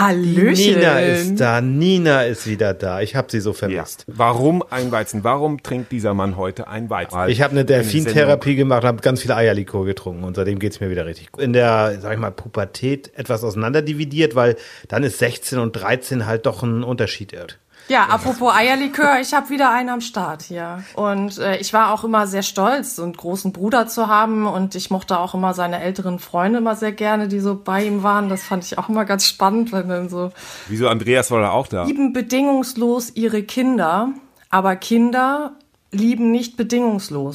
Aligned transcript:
Hallöchen. 0.00 0.78
Nina 0.78 1.00
ist 1.00 1.40
da, 1.40 1.60
Nina 1.60 2.22
ist 2.22 2.46
wieder 2.46 2.72
da. 2.72 3.02
Ich 3.02 3.14
habe 3.16 3.30
sie 3.30 3.40
so 3.40 3.52
vermisst. 3.52 4.06
Ja. 4.08 4.14
Warum 4.16 4.64
ein 4.70 4.90
Weizen? 4.90 5.24
Warum 5.24 5.62
trinkt 5.62 5.92
dieser 5.92 6.14
Mann 6.14 6.38
heute 6.38 6.68
ein 6.68 6.88
Weizen? 6.88 7.28
Ich 7.28 7.42
habe 7.42 7.52
eine 7.52 7.66
Delfintherapie 7.66 8.56
gemacht, 8.56 8.84
habe 8.84 9.02
ganz 9.02 9.20
viele 9.20 9.36
Eierlikor 9.36 9.84
getrunken 9.84 10.24
und 10.24 10.36
seitdem 10.36 10.58
geht's 10.58 10.80
mir 10.80 10.90
wieder 10.90 11.04
richtig 11.04 11.32
gut. 11.32 11.44
In 11.44 11.52
der, 11.52 11.98
sag 12.00 12.14
ich 12.14 12.18
mal, 12.18 12.30
Pubertät 12.30 13.12
etwas 13.14 13.44
auseinanderdividiert, 13.44 14.34
weil 14.34 14.56
dann 14.88 15.02
ist 15.02 15.18
16 15.18 15.58
und 15.58 15.72
13 15.72 16.24
halt 16.24 16.46
doch 16.46 16.62
ein 16.62 16.82
Unterschied 16.82 17.34
irrt. 17.34 17.58
Ja, 17.90 18.04
apropos 18.04 18.54
Eierlikör, 18.54 19.20
ich 19.20 19.34
habe 19.34 19.50
wieder 19.50 19.72
einen 19.72 19.88
am 19.88 20.00
Start 20.00 20.42
hier. 20.42 20.84
Und 20.94 21.38
äh, 21.38 21.56
ich 21.56 21.72
war 21.72 21.92
auch 21.92 22.04
immer 22.04 22.28
sehr 22.28 22.44
stolz, 22.44 22.94
so 22.94 23.02
einen 23.02 23.14
großen 23.14 23.50
Bruder 23.50 23.88
zu 23.88 24.06
haben. 24.06 24.46
Und 24.46 24.76
ich 24.76 24.90
mochte 24.90 25.18
auch 25.18 25.34
immer 25.34 25.54
seine 25.54 25.80
älteren 25.80 26.20
Freunde 26.20 26.60
immer 26.60 26.76
sehr 26.76 26.92
gerne, 26.92 27.26
die 27.26 27.40
so 27.40 27.60
bei 27.60 27.84
ihm 27.84 28.04
waren. 28.04 28.28
Das 28.28 28.44
fand 28.44 28.62
ich 28.62 28.78
auch 28.78 28.88
immer 28.88 29.04
ganz 29.04 29.26
spannend, 29.26 29.72
wenn 29.72 29.88
dann 29.88 30.08
so. 30.08 30.30
Wieso 30.68 30.86
Andreas 30.86 31.32
war 31.32 31.40
da 31.40 31.50
auch 31.50 31.66
da? 31.66 31.82
Lieben 31.82 32.12
bedingungslos 32.12 33.10
ihre 33.16 33.42
Kinder, 33.42 34.10
aber 34.50 34.76
Kinder 34.76 35.54
lieben 35.90 36.30
nicht 36.30 36.56
bedingungslos. 36.56 37.34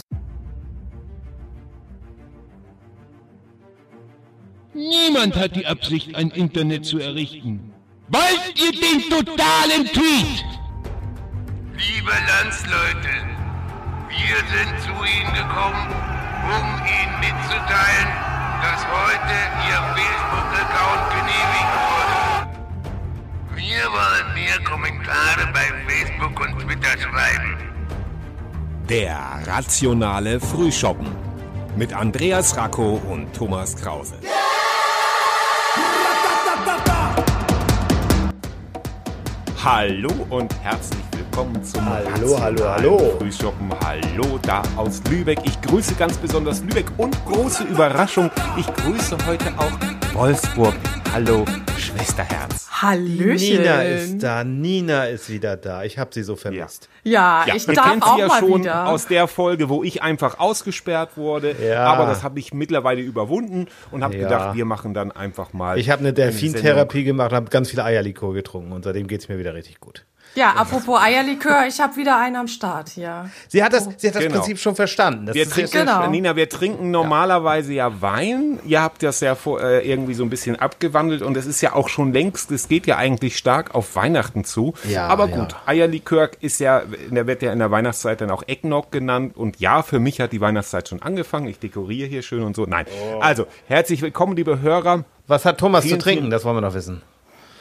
Niemand 4.74 5.36
hat 5.36 5.58
die 5.58 5.66
Absicht, 5.66 6.16
ein 6.16 6.30
Internet 6.30 6.86
zu 6.86 7.00
errichten. 7.00 7.75
Wollt 8.08 8.54
ihr 8.56 8.72
den 8.72 9.10
totalen 9.10 9.88
Tweet? 9.88 10.46
Liebe 11.76 12.12
Landsleute, 12.28 13.10
wir 14.10 14.38
sind 14.54 14.80
zu 14.84 14.92
Ihnen 14.92 15.34
gekommen, 15.34 15.88
um 16.46 16.68
Ihnen 16.86 17.20
mitzuteilen, 17.20 18.10
dass 18.62 18.86
heute 18.86 19.36
Ihr 19.68 19.82
Facebook-Account 19.96 21.04
genehmigt 21.18 21.74
wurde. 21.90 22.18
Wir 23.56 23.86
wollen 23.92 24.34
mehr 24.36 24.60
Kommentare 24.64 25.52
bei 25.52 25.66
Facebook 25.88 26.40
und 26.42 26.60
Twitter 26.60 27.00
schreiben. 27.00 27.58
Der 28.88 29.18
rationale 29.48 30.40
Frühschoppen 30.40 31.08
mit 31.76 31.92
Andreas 31.92 32.56
Racco 32.56 33.02
und 33.10 33.34
Thomas 33.34 33.76
Krause. 33.76 34.20
Hallo 39.66 40.12
und 40.30 40.54
herzlich 40.62 41.02
willkommen 41.12 41.64
zum 41.64 41.84
Hallo, 41.90 42.40
hallo, 42.40 42.70
hallo. 42.70 43.18
Frühschoppen. 43.18 43.74
Hallo 43.84 44.38
da 44.44 44.62
aus 44.76 45.02
Lübeck. 45.10 45.40
Ich 45.44 45.60
grüße 45.60 45.96
ganz 45.96 46.18
besonders 46.18 46.62
Lübeck 46.62 46.86
und 46.98 47.18
große 47.26 47.64
Überraschung, 47.64 48.30
ich 48.58 48.68
grüße 48.68 49.18
heute 49.26 49.52
auch 49.58 50.14
Wolfsburg. 50.14 50.76
Hallo, 51.16 51.46
Schwesterherz. 51.78 52.68
Hallöchen. 52.82 53.60
Nina 53.62 53.84
ist 53.84 54.22
da, 54.22 54.44
Nina 54.44 55.06
ist 55.06 55.30
wieder 55.30 55.56
da. 55.56 55.86
Ich 55.86 55.98
habe 55.98 56.10
sie 56.14 56.24
so 56.24 56.36
vermisst. 56.36 56.90
Ja, 57.06 57.46
Ja, 57.48 57.56
ich 57.56 57.66
ihr 57.70 57.74
darf 57.74 58.02
auch 58.02 58.16
sie 58.16 58.20
ja 58.20 58.28
mal 58.28 58.40
schon 58.42 58.60
wieder. 58.60 58.90
aus 58.90 59.08
der 59.08 59.28
Folge, 59.30 59.70
wo 59.70 59.82
ich 59.82 60.04
einfach 60.04 60.40
ausgesperrt 60.40 61.16
wurde. 61.16 61.56
Ja. 61.66 61.86
Aber 61.86 62.06
das 62.06 62.22
habe 62.24 62.38
ich 62.40 62.54
mittlerweile 62.54 63.00
überwunden 63.00 63.68
und 63.92 64.04
habe 64.04 64.18
Ja. 64.18 64.24
gedacht, 64.24 64.56
wir 64.58 64.66
machen 64.66 64.94
dann 64.94 65.14
einfach 65.14 65.54
mal. 65.54 65.80
Ich 65.80 65.90
habe 65.90 66.02
eine. 66.02 66.12
Delfintherapie 66.12 67.06
gemacht, 67.06 67.32
habe 67.32 67.50
ganz 67.50 67.70
viele 67.70 67.86
Eierlikor 67.86 68.34
getrunken 68.34 68.74
und 68.74 68.84
seitdem 68.84 69.08
geht's 69.08 69.30
mir 69.30 69.40
wieder 69.40 69.54
richtig 69.54 69.80
gut. 69.80 70.04
Ja, 70.36 70.52
apropos 70.52 71.00
Eierlikör, 71.02 71.66
ich 71.68 71.80
habe 71.80 71.96
wieder 71.96 72.18
einen 72.20 72.36
am 72.36 72.48
Start 72.48 72.90
hier. 72.90 73.30
Sie 73.48 73.64
hat 73.64 73.74
das, 73.74 73.90
sie 73.98 74.08
hat 74.08 74.16
das 74.16 74.24
Genau. 74.24 74.36
Prinzip 74.36 74.60
schon 74.60 74.76
verstanden. 74.76 75.26
Das 75.26 75.36
Wir 75.36 75.44
ist 75.44 75.54
trinken, 75.54 75.72
Genau. 75.80 76.08
Nina, 76.10 76.36
wir 76.36 76.50
trinken 76.50 76.92
normalerweise 76.92 77.74
ja 77.74 78.02
Wein. 78.02 78.60
Ihr 78.66 78.82
habt 78.82 79.02
das 79.04 79.20
ja 79.22 79.36
vor, 79.36 79.62
äh, 79.62 79.90
irgendwie 79.90 80.14
so 80.14 80.24
ein 80.24 80.30
bisschen 80.30 80.56
abgewandelt 80.58 81.22
und 81.22 81.36
es 81.38 81.46
ist 81.46 81.62
ja 81.62 81.74
auch 81.74 81.90
schon 81.90 82.14
längst, 82.14 82.52
es 82.52 82.68
geht 82.68 82.86
ja 82.88 82.98
eigentlich 82.98 83.38
stark 83.38 83.74
auf 83.74 83.96
Weihnachten 83.96 84.44
zu. 84.44 84.74
Ja, 84.90 85.08
Aber 85.08 85.28
ja. 85.30 85.36
gut, 85.38 85.56
Eierlikör 85.66 86.30
ist 86.42 86.60
ja, 86.60 86.84
der 87.10 87.28
wird 87.28 87.42
ja 87.42 87.52
in 87.54 87.60
der 87.60 87.72
Weihnachtszeit 87.72 88.22
dann 88.22 88.32
auch 88.32 88.44
Eggnog 88.48 88.92
genannt 88.92 89.38
und 89.38 89.60
ja, 89.60 89.84
für 89.84 90.00
mich 90.00 90.20
hat 90.22 90.32
die 90.32 90.42
Weihnachtszeit 90.42 90.90
schon 90.90 91.02
angefangen. 91.02 91.48
Ich 91.48 91.60
dekoriere 91.60 92.08
hier 92.08 92.22
schön 92.22 92.44
und 92.44 92.56
so. 92.56 92.66
Nein. 92.66 92.86
Oh. 93.16 93.20
Also, 93.20 93.48
herzlich 93.68 94.02
willkommen, 94.02 94.36
liebe 94.36 94.62
Hörer. 94.62 95.06
Was 95.28 95.46
hat 95.46 95.58
Thomas 95.60 95.84
Vielen, 95.86 96.00
zu 96.00 96.04
trinken? 96.04 96.30
Das 96.30 96.46
wollen 96.46 96.58
wir 96.58 96.62
noch 96.62 96.74
wissen. 96.76 97.02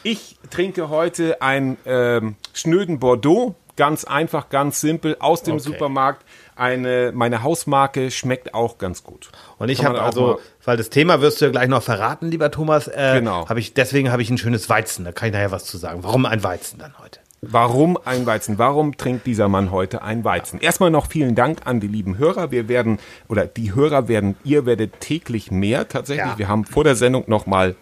Ich 0.07 0.37
trinke 0.51 0.89
heute 0.89 1.41
einen 1.41 1.77
ähm, 1.83 2.35
schnöden 2.53 2.99
Bordeaux. 2.99 3.55
Ganz 3.75 4.03
einfach, 4.05 4.49
ganz 4.49 4.79
simpel, 4.79 5.17
aus 5.19 5.41
dem 5.41 5.55
Okay. 5.55 5.63
Supermarkt. 5.63 6.23
Eine, 6.55 7.11
meine 7.11 7.41
Hausmarke 7.41 8.11
schmeckt 8.11 8.53
auch 8.53 8.77
ganz 8.77 9.03
gut. 9.03 9.31
Und 9.57 9.69
ich 9.69 9.83
habe 9.83 10.03
also, 10.03 10.39
weil 10.63 10.77
das 10.77 10.91
Thema 10.91 11.21
wirst 11.21 11.41
du 11.41 11.45
ja 11.45 11.51
gleich 11.51 11.67
noch 11.69 11.81
verraten, 11.81 12.29
lieber 12.29 12.51
Thomas. 12.51 12.87
Äh, 12.87 13.15
Genau. 13.15 13.49
Habe 13.49 13.59
ich 13.59 13.73
deswegen 13.73 14.11
habe 14.11 14.21
ich 14.21 14.29
ein 14.29 14.37
schönes 14.37 14.69
Weizen. 14.69 15.05
Da 15.05 15.11
kann 15.11 15.29
ich 15.29 15.33
nachher 15.33 15.49
was 15.49 15.65
zu 15.65 15.77
sagen. 15.77 16.03
Warum 16.03 16.27
ein 16.27 16.43
Weizen 16.43 16.77
dann 16.77 16.93
heute? 16.99 17.19
Warum 17.41 17.97
ein 18.05 18.27
Weizen? 18.27 18.59
Warum 18.59 18.97
trinkt 18.97 19.25
dieser 19.25 19.49
Mann 19.49 19.71
heute 19.71 20.03
ein 20.03 20.23
Weizen? 20.23 20.59
Erstmal 20.59 20.91
noch 20.91 21.07
vielen 21.07 21.33
Dank 21.33 21.61
an 21.65 21.79
die 21.79 21.87
lieben 21.87 22.19
Hörer. 22.19 22.51
Wir 22.51 22.67
werden, 22.67 22.99
oder 23.27 23.47
die 23.47 23.73
Hörer 23.73 24.07
werden, 24.07 24.37
ihr 24.43 24.67
werdet 24.67 24.99
täglich 24.99 25.49
mehr 25.49 25.89
tatsächlich. 25.89 26.27
Ja. 26.27 26.37
Wir 26.37 26.47
haben 26.47 26.63
vor 26.63 26.83
der 26.83 26.95
Sendung 26.95 27.23
nochmal 27.25 27.75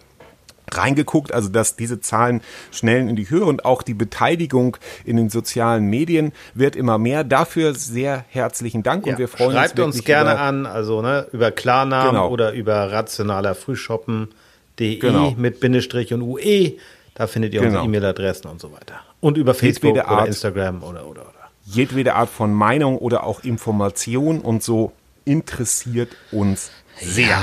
reingeguckt, 0.76 1.32
also 1.32 1.48
dass 1.48 1.76
diese 1.76 2.00
Zahlen 2.00 2.40
schnellen 2.72 3.08
in 3.08 3.16
die 3.16 3.28
Höhe 3.30 3.44
und 3.44 3.64
auch 3.64 3.82
die 3.82 3.94
Beteiligung 3.94 4.76
in 5.04 5.16
den 5.16 5.30
sozialen 5.30 5.86
Medien 5.86 6.32
wird 6.54 6.76
immer 6.76 6.98
mehr. 6.98 7.24
Dafür 7.24 7.74
sehr 7.74 8.24
herzlichen 8.28 8.82
Dank 8.82 9.06
und 9.06 9.18
wir 9.18 9.28
freuen 9.28 9.52
Schreibt 9.52 9.78
uns 9.78 9.86
uns 9.86 9.94
wirklich 9.96 10.06
gerne 10.06 10.38
an, 10.38 10.66
also 10.66 11.02
ne, 11.02 11.26
über 11.32 11.50
Klarnamen 11.50 12.10
Genau. 12.12 12.28
oder 12.30 12.52
über 12.52 12.92
rationalerfrühshoppen.de 12.92 14.96
Genau. 14.98 15.34
mit 15.36 15.60
Bindestrich 15.60 16.12
und 16.12 16.22
UE. 16.22 16.72
Da 17.14 17.26
findet 17.26 17.54
ihr 17.54 17.60
unsere 17.60 17.82
Genau. 17.82 17.84
E-Mail-Adressen 17.84 18.48
und 18.48 18.60
so 18.60 18.72
weiter. 18.72 18.94
Und 19.20 19.36
über 19.38 19.54
Facebook 19.54 19.94
Jedwede 19.94 20.06
oder 20.08 20.18
Art. 20.18 20.26
Instagram 20.28 20.82
oder 20.82 21.06
oder 21.06 21.22
oder. 21.22 21.30
jedwede 21.66 22.14
Art 22.14 22.28
von 22.28 22.52
Meinung 22.52 22.98
oder 22.98 23.24
auch 23.24 23.42
Information 23.44 24.40
und 24.40 24.62
so 24.62 24.92
interessiert 25.24 26.10
uns 26.32 26.70
sehr. 27.00 27.38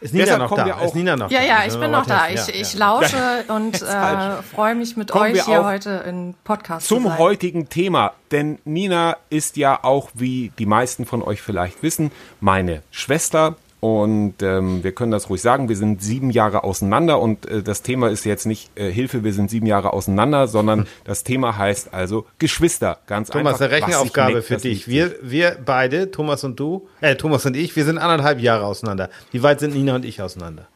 Ist 0.00 0.12
Nina 0.12 0.24
Deshalb 0.26 0.42
noch 0.50 0.56
da? 0.56 0.66
wir 0.66 0.76
auch- 0.76 0.82
Ist 0.84 0.94
Nina 0.94 1.16
noch 1.16 1.30
Ja, 1.30 1.40
da? 1.40 1.46
ja, 1.46 1.58
ich 1.66 1.78
bin 1.78 1.90
noch 1.90 2.06
da. 2.06 2.28
Ich, 2.28 2.46
Ja, 2.46 2.54
ich 2.54 2.74
ja. 2.74 2.78
lausche 2.78 3.44
und 3.48 3.76
falsch. 3.78 4.38
äh, 4.40 4.42
freue 4.54 4.74
mich 4.74 4.96
mit 4.96 5.10
Kommen 5.10 5.32
euch 5.32 5.44
hier 5.44 5.64
heute 5.64 6.04
in 6.06 6.34
Podcast 6.44 6.86
zu 6.86 6.96
Zum 6.96 7.04
sein. 7.04 7.18
heutigen 7.18 7.68
Thema, 7.68 8.12
denn 8.30 8.58
Nina 8.64 9.16
ist 9.30 9.56
ja 9.56 9.82
auch, 9.82 10.10
wie 10.14 10.52
die 10.58 10.66
meisten 10.66 11.06
von 11.06 11.22
euch 11.22 11.40
vielleicht 11.40 11.82
wissen, 11.82 12.10
meine 12.40 12.82
Schwester. 12.90 13.56
Und 13.86 14.42
ähm, 14.42 14.82
wir 14.82 14.90
können 14.90 15.12
das 15.12 15.30
ruhig 15.30 15.40
sagen, 15.40 15.68
wir 15.68 15.76
sind 15.76 16.02
sieben 16.02 16.30
Jahre 16.30 16.64
auseinander 16.64 17.20
und 17.20 17.46
äh, 17.46 17.62
das 17.62 17.82
Thema 17.82 18.08
ist 18.08 18.24
jetzt 18.24 18.44
nicht 18.44 18.76
äh, 18.76 18.90
Hilfe, 18.90 19.22
wir 19.22 19.32
sind 19.32 19.48
sieben 19.48 19.66
Jahre 19.66 19.92
auseinander, 19.92 20.48
sondern 20.48 20.88
das 21.04 21.22
Thema 21.22 21.56
heißt 21.56 21.94
also 21.94 22.26
Geschwister. 22.40 22.98
Ganz 23.06 23.30
Thomas, 23.30 23.60
einfach. 23.60 23.66
eine 23.66 23.70
was 23.70 23.78
sich 23.78 23.86
Rechenaufgabe 23.86 24.42
für 24.42 24.56
dich. 24.56 24.88
Wir, 24.88 25.14
wir 25.22 25.56
beide, 25.64 26.10
Thomas 26.10 26.42
und 26.42 26.58
du, 26.58 26.88
äh, 27.00 27.14
Thomas 27.14 27.46
und 27.46 27.56
ich, 27.56 27.76
wir 27.76 27.84
sind 27.84 27.98
anderthalb 27.98 28.40
Jahre 28.40 28.64
auseinander. 28.64 29.08
Wie 29.30 29.44
weit 29.44 29.60
sind 29.60 29.74
Nina 29.74 29.94
und 29.94 30.04
ich 30.04 30.20
auseinander? 30.20 30.66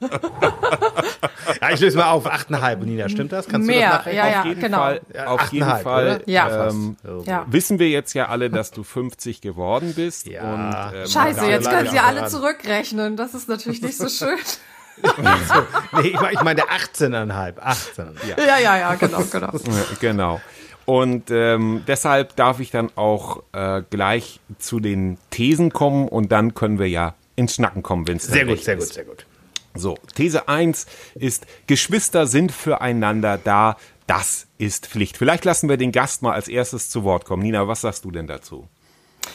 ja, 1.60 1.70
ich 1.72 1.80
löse 1.80 1.96
mal 1.98 2.10
auf. 2.10 2.26
Achteinhalb, 2.26 2.82
Nina, 2.82 3.08
stimmt 3.08 3.32
das? 3.32 3.46
Kannst 3.48 3.68
du 3.68 3.72
Mehr, 3.72 3.88
das 3.88 3.98
nachrechnen? 3.98 4.16
ja, 4.16 4.30
ja, 4.30 4.40
auf 4.40 4.46
jeden 4.46 4.60
genau. 4.60 4.78
Fall, 4.78 5.00
Ja, 5.14 5.26
auf 5.26 5.52
jeden 5.52 5.66
Fall 5.68 6.04
oder? 6.04 6.28
Ja. 6.28 6.68
ähm. 6.68 6.96
Ja. 7.26 7.46
wissen 7.48 7.78
wir 7.78 7.88
jetzt 7.88 8.14
ja 8.14 8.28
alle, 8.28 8.50
dass 8.50 8.70
du 8.70 8.82
50 8.82 9.40
geworden 9.40 9.92
bist. 9.94 10.26
Ja. 10.26 10.42
Und, 10.92 10.96
ähm, 10.96 11.06
Scheiße, 11.06 11.46
jetzt 11.46 11.68
können 11.68 11.90
sie 11.90 11.98
alle 11.98 12.26
zurückrechnen. 12.28 13.16
Das 13.16 13.34
ist 13.34 13.48
natürlich 13.48 13.82
nicht 13.82 13.96
so 13.96 14.08
schön. 14.08 14.38
Nee, 16.02 16.08
ich 16.08 16.20
meine 16.20 16.32
ich 16.32 16.42
mein, 16.42 16.56
der 16.56 16.66
18,5. 16.66 17.54
18. 17.58 18.06
Ja. 18.28 18.44
ja, 18.44 18.58
ja, 18.58 18.78
ja, 18.78 18.94
genau, 18.96 19.22
genau. 19.30 19.50
Genau. 20.00 20.40
Und 20.84 21.30
ähm, 21.30 21.84
deshalb 21.86 22.36
darf 22.36 22.60
ich 22.60 22.70
dann 22.70 22.90
auch 22.96 23.42
äh, 23.52 23.82
gleich 23.88 24.40
zu 24.58 24.80
den 24.80 25.18
Thesen 25.30 25.72
kommen 25.72 26.08
und 26.08 26.32
dann 26.32 26.54
können 26.54 26.78
wir 26.78 26.88
ja 26.88 27.14
ins 27.36 27.54
Schnacken 27.54 27.82
kommen, 27.82 28.06
wenn 28.08 28.16
es 28.16 28.24
Sehr 28.24 28.44
gut, 28.44 28.62
sehr 28.62 28.76
gut, 28.76 28.92
sehr 28.92 29.04
gut. 29.04 29.24
So, 29.74 29.96
These 30.14 30.48
1 30.48 30.86
ist, 31.14 31.46
Geschwister 31.66 32.26
sind 32.26 32.52
füreinander 32.52 33.38
da, 33.38 33.76
das 34.06 34.48
ist 34.58 34.88
Pflicht. 34.88 35.16
Vielleicht 35.16 35.44
lassen 35.44 35.68
wir 35.68 35.76
den 35.76 35.92
Gast 35.92 36.22
mal 36.22 36.32
als 36.32 36.48
erstes 36.48 36.90
zu 36.90 37.04
Wort 37.04 37.24
kommen. 37.24 37.42
Nina, 37.42 37.68
was 37.68 37.82
sagst 37.82 38.04
du 38.04 38.10
denn 38.10 38.26
dazu? 38.26 38.68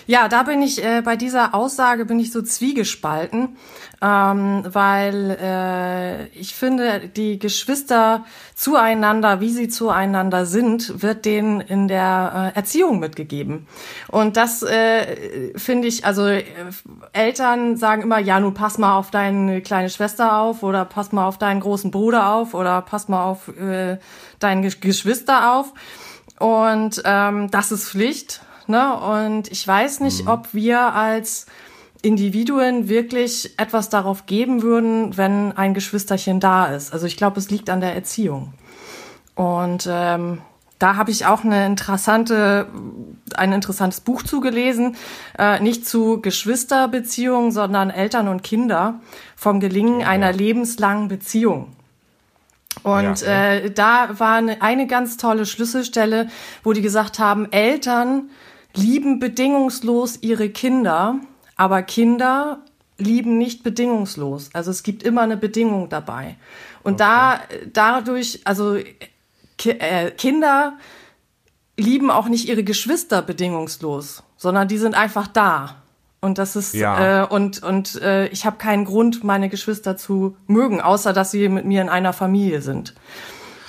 Ja, 0.08 0.28
da 0.28 0.44
bin 0.44 0.62
ich 0.62 0.84
äh, 0.84 1.02
bei 1.02 1.16
dieser 1.16 1.56
Aussage 1.56 2.06
bin 2.06 2.20
ich 2.20 2.32
so 2.32 2.42
zwiegespalten, 2.42 3.58
ähm, 4.02 4.64
weil 4.68 5.38
äh, 5.42 6.28
ich 6.28 6.54
finde, 6.54 7.08
die 7.08 7.40
Geschwister 7.40 8.26
zueinander, 8.54 9.42
wie 9.42 9.50
sie 9.50 9.68
zueinander 9.68 10.46
sind, 10.46 11.02
wird 11.02 11.26
denen 11.26 11.60
in 11.60 11.88
der 11.88 12.52
äh, 12.54 12.58
Erziehung 12.58 13.00
mitgegeben. 13.00 13.68
Und 14.08 14.38
das 14.38 14.62
äh, 14.64 15.58
finde 15.58 15.88
ich, 15.88 16.06
also 16.06 16.28
äh, 16.28 16.44
Eltern 17.14 17.78
sagen 17.78 18.04
immer, 18.04 18.20
ja, 18.20 18.40
nun 18.40 18.54
pass 18.54 18.78
mal 18.78 18.98
auf 18.98 19.12
deine 19.12 19.62
kleine 19.62 19.90
Schwester 19.90 20.38
auf 20.38 20.62
oder 20.62 20.86
pass 20.86 21.12
mal 21.12 21.26
auf 21.26 21.38
deinen 21.38 21.62
großen 21.62 21.90
Bruder 21.90 22.30
auf 22.34 22.54
oder 22.54 22.82
pass 22.82 23.08
mal 23.08 23.24
auf 23.24 23.48
äh, 23.58 23.98
deine 24.40 24.68
Gesch- 24.68 24.82
Geschwister 24.82 25.54
auf. 25.54 25.74
Und 26.38 27.02
ähm, 27.06 27.50
das 27.50 27.72
ist 27.72 27.90
Pflicht. 27.90 28.42
Ne? 28.68 28.96
Und 28.96 29.52
ich 29.52 29.68
weiß 29.68 30.00
nicht, 30.02 30.28
ob 30.28 30.54
wir 30.54 30.94
als 30.94 31.46
Individuen 32.02 32.88
wirklich 32.88 33.58
etwas 33.60 33.90
darauf 33.90 34.26
geben 34.26 34.62
würden, 34.62 35.18
wenn 35.18 35.52
ein 35.54 35.74
Geschwisterchen 35.74 36.40
da 36.40 36.68
ist. 36.68 36.94
Also 36.94 37.08
ich 37.08 37.18
glaube, 37.18 37.40
es 37.40 37.50
liegt 37.50 37.70
an 37.70 37.82
der 37.82 37.96
Erziehung. 37.96 38.54
Und 39.34 39.88
ähm, 39.90 40.42
da 40.78 40.98
habe 40.98 41.10
ich 41.10 41.26
auch 41.26 41.44
eine 41.44 41.66
interessante, 41.66 42.68
ein 43.36 43.54
interessantes 43.54 44.02
Buch 44.02 44.24
zugelesen, 44.24 44.96
äh, 45.40 45.60
nicht 45.62 45.88
zu 45.88 46.22
Geschwisterbeziehungen, 46.22 47.52
sondern 47.52 47.90
Eltern 47.90 48.28
und 48.28 48.44
Kinder 48.44 49.00
vom 49.36 49.60
Gelingen 49.60 50.02
ja. 50.02 50.08
einer 50.08 50.32
lebenslangen 50.32 51.08
Beziehung. 51.08 51.76
Und 52.84 53.22
ja, 53.22 53.54
äh, 53.54 53.72
da 53.72 54.20
war 54.20 54.36
eine, 54.36 54.62
eine 54.62 54.86
ganz 54.86 55.18
tolle 55.18 55.46
Schlüsselstelle, 55.46 56.28
wo 56.64 56.74
die 56.74 56.82
gesagt 56.82 57.20
haben, 57.20 57.52
Eltern 57.52 58.30
lieben 58.78 59.20
bedingungslos 59.20 60.20
ihre 60.22 60.50
Kinder, 60.50 61.20
aber 61.56 61.82
Kinder 61.84 62.60
lieben 62.98 63.38
nicht 63.38 63.64
bedingungslos. 63.64 64.50
Also 64.54 64.72
es 64.72 64.84
gibt 64.84 65.04
immer 65.04 65.22
eine 65.22 65.38
Bedingung 65.38 65.90
dabei. 65.90 66.36
Und 66.84 67.02
okay. 67.02 67.04
da 67.04 67.40
dadurch, 67.74 68.42
also 68.46 68.78
Ki 69.58 69.72
äh, 69.72 70.12
Kinder 70.12 70.78
lieben 71.78 72.10
auch 72.10 72.28
nicht 72.28 72.48
ihre 72.48 72.64
Geschwister 72.64 73.22
bedingungslos, 73.22 74.24
sondern 74.38 74.68
die 74.68 74.78
sind 74.78 74.96
einfach 74.96 75.28
da. 75.28 75.82
Und 76.22 76.38
das 76.38 76.56
ist 76.56 76.74
ja. 76.74 77.24
äh, 77.24 77.28
und 77.28 77.62
und 77.62 78.02
äh, 78.02 78.28
ich 78.28 78.46
habe 78.46 78.58
keinen 78.58 78.86
Grund, 78.86 79.24
meine 79.24 79.50
Geschwister 79.50 79.98
zu 79.98 80.38
mögen, 80.48 80.82
außer 80.82 81.14
dass 81.14 81.32
sie 81.32 81.50
mit 81.50 81.66
mir 81.66 81.82
in 81.82 81.90
einer 81.90 82.14
Familie 82.14 82.62
sind. 82.62 82.96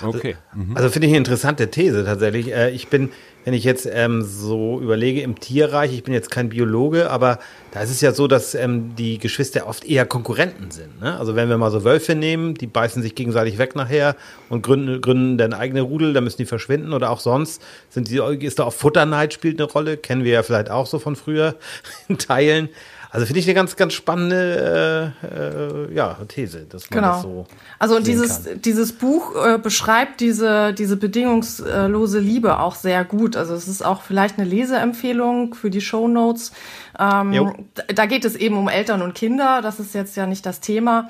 Okay. 0.02 0.36
Mhm. 0.54 0.76
Also 0.76 0.88
finde 0.88 1.06
ich 1.06 1.12
eine 1.12 1.18
interessante 1.18 1.70
These 1.70 2.04
tatsächlich. 2.04 2.52
Äh, 2.52 2.70
ich 2.70 2.88
bin 2.88 3.10
wenn 3.46 3.54
ich 3.54 3.62
jetzt 3.62 3.88
ähm, 3.88 4.24
so 4.24 4.80
überlege 4.80 5.20
im 5.20 5.38
Tierreich, 5.38 5.92
ich 5.92 6.02
bin 6.02 6.12
jetzt 6.12 6.32
kein 6.32 6.48
Biologe, 6.48 7.12
aber 7.12 7.38
da 7.70 7.80
ist 7.80 7.90
es 7.90 8.00
ja 8.00 8.10
so, 8.10 8.26
dass 8.26 8.56
ähm, 8.56 8.96
die 8.96 9.18
Geschwister 9.18 9.68
oft 9.68 9.84
eher 9.84 10.04
Konkurrenten 10.04 10.72
sind. 10.72 11.00
Ne? 11.00 11.16
Also 11.16 11.36
wenn 11.36 11.48
wir 11.48 11.56
mal 11.56 11.70
so 11.70 11.84
Wölfe 11.84 12.16
nehmen, 12.16 12.54
die 12.54 12.66
beißen 12.66 13.02
sich 13.02 13.14
gegenseitig 13.14 13.56
weg 13.58 13.76
nachher 13.76 14.16
und 14.48 14.62
gründen, 14.62 15.00
gründen 15.00 15.38
dann 15.38 15.52
eigene 15.52 15.82
Rudel, 15.82 16.12
dann 16.12 16.24
müssen 16.24 16.38
die 16.38 16.44
verschwinden 16.44 16.92
oder 16.92 17.08
auch 17.10 17.20
sonst 17.20 17.62
sind 17.88 18.10
die, 18.10 18.16
ist 18.16 18.58
da 18.58 18.64
auch 18.64 18.72
Futterneid 18.72 19.32
spielt 19.32 19.60
eine 19.60 19.70
Rolle, 19.70 19.96
kennen 19.96 20.24
wir 20.24 20.32
ja 20.32 20.42
vielleicht 20.42 20.68
auch 20.68 20.86
so 20.86 20.98
von 20.98 21.14
früher 21.14 21.54
in 22.08 22.18
Teilen. 22.18 22.68
Also 23.16 23.24
finde 23.24 23.40
ich 23.40 23.46
eine 23.46 23.54
ganz, 23.54 23.76
ganz 23.76 23.94
spannende 23.94 25.14
äh, 25.22 25.26
äh, 25.26 25.94
ja, 25.94 26.18
These, 26.28 26.66
dass 26.68 26.90
man 26.90 27.00
genau. 27.00 27.12
das 27.12 27.22
so. 27.22 27.46
Also 27.78 27.98
dieses, 27.98 28.44
kann. 28.44 28.60
dieses 28.60 28.92
Buch 28.92 29.34
äh, 29.42 29.56
beschreibt 29.56 30.20
diese, 30.20 30.74
diese 30.74 30.98
bedingungslose 30.98 32.18
Liebe 32.18 32.60
auch 32.60 32.74
sehr 32.74 33.06
gut. 33.06 33.34
Also 33.34 33.54
es 33.54 33.68
ist 33.68 33.82
auch 33.82 34.02
vielleicht 34.02 34.38
eine 34.38 34.46
Leseempfehlung 34.46 35.54
für 35.54 35.70
die 35.70 35.80
Show 35.80 36.08
Notes. 36.08 36.52
Ähm, 36.98 37.54
da 37.94 38.04
geht 38.04 38.26
es 38.26 38.36
eben 38.36 38.58
um 38.58 38.68
Eltern 38.68 39.00
und 39.00 39.14
Kinder, 39.14 39.62
das 39.62 39.80
ist 39.80 39.94
jetzt 39.94 40.14
ja 40.16 40.26
nicht 40.26 40.44
das 40.44 40.60
Thema. 40.60 41.08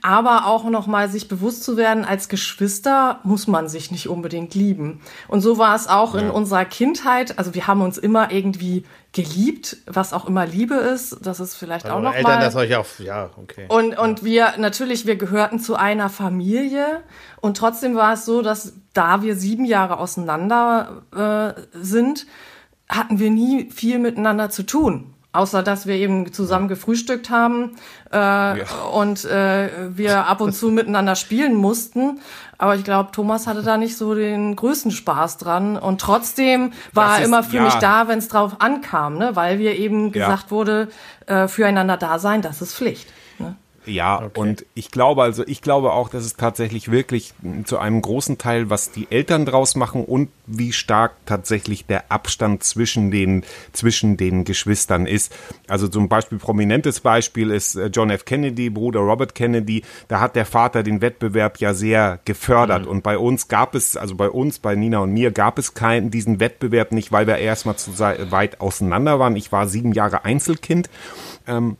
Aber 0.00 0.46
auch 0.46 0.64
nochmal 0.64 1.10
sich 1.10 1.28
bewusst 1.28 1.64
zu 1.64 1.76
werden, 1.76 2.06
als 2.06 2.30
Geschwister 2.30 3.20
muss 3.24 3.46
man 3.46 3.68
sich 3.68 3.90
nicht 3.90 4.08
unbedingt 4.08 4.54
lieben. 4.54 5.02
Und 5.28 5.42
so 5.42 5.58
war 5.58 5.76
es 5.76 5.86
auch 5.86 6.14
ja. 6.14 6.22
in 6.22 6.30
unserer 6.30 6.64
Kindheit. 6.64 7.38
Also 7.38 7.54
wir 7.54 7.66
haben 7.66 7.82
uns 7.82 7.98
immer 7.98 8.30
irgendwie 8.30 8.84
geliebt, 9.12 9.76
was 9.86 10.12
auch 10.12 10.26
immer 10.26 10.46
Liebe 10.46 10.74
ist. 10.74 11.18
Das 11.22 11.38
ist 11.38 11.54
vielleicht 11.54 11.84
also 11.84 11.98
auch 11.98 12.00
noch 12.00 12.14
Eltern, 12.14 12.38
mal. 12.38 12.44
Das 12.44 12.56
euch 12.56 12.74
auch, 12.76 12.86
ja, 12.98 13.30
okay. 13.36 13.66
Und 13.68 13.98
und 13.98 14.24
wir 14.24 14.54
natürlich, 14.56 15.06
wir 15.06 15.16
gehörten 15.16 15.60
zu 15.60 15.76
einer 15.76 16.08
Familie 16.08 17.02
und 17.40 17.56
trotzdem 17.56 17.94
war 17.94 18.14
es 18.14 18.24
so, 18.24 18.40
dass 18.40 18.72
da 18.94 19.22
wir 19.22 19.36
sieben 19.36 19.64
Jahre 19.66 19.98
auseinander 19.98 21.02
äh, 21.14 21.60
sind, 21.72 22.26
hatten 22.88 23.18
wir 23.18 23.30
nie 23.30 23.70
viel 23.70 23.98
miteinander 23.98 24.50
zu 24.50 24.64
tun. 24.64 25.11
Außer 25.34 25.62
dass 25.62 25.86
wir 25.86 25.94
eben 25.94 26.32
zusammen 26.32 26.68
gefrühstückt 26.68 27.30
haben 27.30 27.76
äh, 28.12 28.16
ja. 28.16 28.54
und 28.92 29.24
äh, 29.24 29.70
wir 29.88 30.26
ab 30.26 30.42
und 30.42 30.52
zu 30.52 30.68
miteinander 30.70 31.16
spielen 31.16 31.54
mussten. 31.54 32.20
Aber 32.58 32.76
ich 32.76 32.84
glaube, 32.84 33.12
Thomas 33.12 33.46
hatte 33.46 33.62
da 33.62 33.76
nicht 33.78 33.96
so 33.96 34.14
den 34.14 34.54
größten 34.56 34.90
Spaß 34.90 35.38
dran. 35.38 35.76
Und 35.76 36.00
trotzdem 36.00 36.72
war 36.92 37.18
er 37.18 37.24
immer 37.24 37.42
für 37.42 37.56
ja. 37.56 37.62
mich 37.64 37.74
da, 37.74 38.08
wenn 38.08 38.18
es 38.18 38.28
drauf 38.28 38.56
ankam, 38.60 39.16
ne? 39.16 39.34
weil 39.34 39.58
wir 39.58 39.76
eben 39.78 40.12
gesagt 40.12 40.50
wurde, 40.50 40.88
äh, 41.26 41.48
füreinander 41.48 41.96
da 41.96 42.18
sein, 42.18 42.42
das 42.42 42.60
ist 42.60 42.74
Pflicht. 42.74 43.08
Ja, 43.84 44.22
okay. 44.22 44.40
und 44.40 44.66
ich 44.74 44.90
glaube 44.90 45.22
also, 45.22 45.44
ich 45.46 45.60
glaube 45.60 45.92
auch, 45.92 46.08
dass 46.08 46.24
es 46.24 46.36
tatsächlich 46.36 46.90
wirklich 46.90 47.34
zu 47.64 47.78
einem 47.78 48.00
großen 48.00 48.38
Teil, 48.38 48.70
was 48.70 48.92
die 48.92 49.08
Eltern 49.10 49.44
draus 49.44 49.74
machen 49.74 50.04
und 50.04 50.28
wie 50.46 50.72
stark 50.72 51.12
tatsächlich 51.26 51.86
der 51.86 52.10
Abstand 52.10 52.62
zwischen 52.62 53.10
den, 53.10 53.44
zwischen 53.72 54.16
den 54.16 54.44
Geschwistern 54.44 55.06
ist. 55.06 55.34
Also 55.66 55.88
zum 55.88 56.08
Beispiel 56.08 56.38
prominentes 56.38 57.00
Beispiel 57.00 57.50
ist 57.50 57.74
äh, 57.74 57.86
John 57.86 58.10
F. 58.10 58.24
Kennedy, 58.24 58.70
Bruder 58.70 59.00
Robert 59.00 59.34
Kennedy. 59.34 59.82
Da 60.08 60.20
hat 60.20 60.36
der 60.36 60.46
Vater 60.46 60.82
den 60.82 61.00
Wettbewerb 61.00 61.58
ja 61.58 61.74
sehr 61.74 62.20
gefördert. 62.24 62.82
Mhm. 62.82 62.88
Und 62.88 63.02
bei 63.02 63.18
uns 63.18 63.48
gab 63.48 63.74
es, 63.74 63.96
also 63.96 64.14
bei 64.14 64.30
uns, 64.30 64.58
bei 64.58 64.76
Nina 64.76 65.00
und 65.00 65.12
mir, 65.12 65.32
gab 65.32 65.58
es 65.58 65.74
keinen, 65.74 66.10
diesen 66.10 66.38
Wettbewerb 66.38 66.92
nicht, 66.92 67.10
weil 67.10 67.26
wir 67.26 67.38
erstmal 67.38 67.76
zu 67.76 67.98
weit 67.98 68.60
auseinander 68.60 69.18
waren. 69.18 69.36
Ich 69.36 69.50
war 69.50 69.66
sieben 69.66 69.92
Jahre 69.92 70.24
Einzelkind. 70.24 70.88
Ähm, 71.46 71.76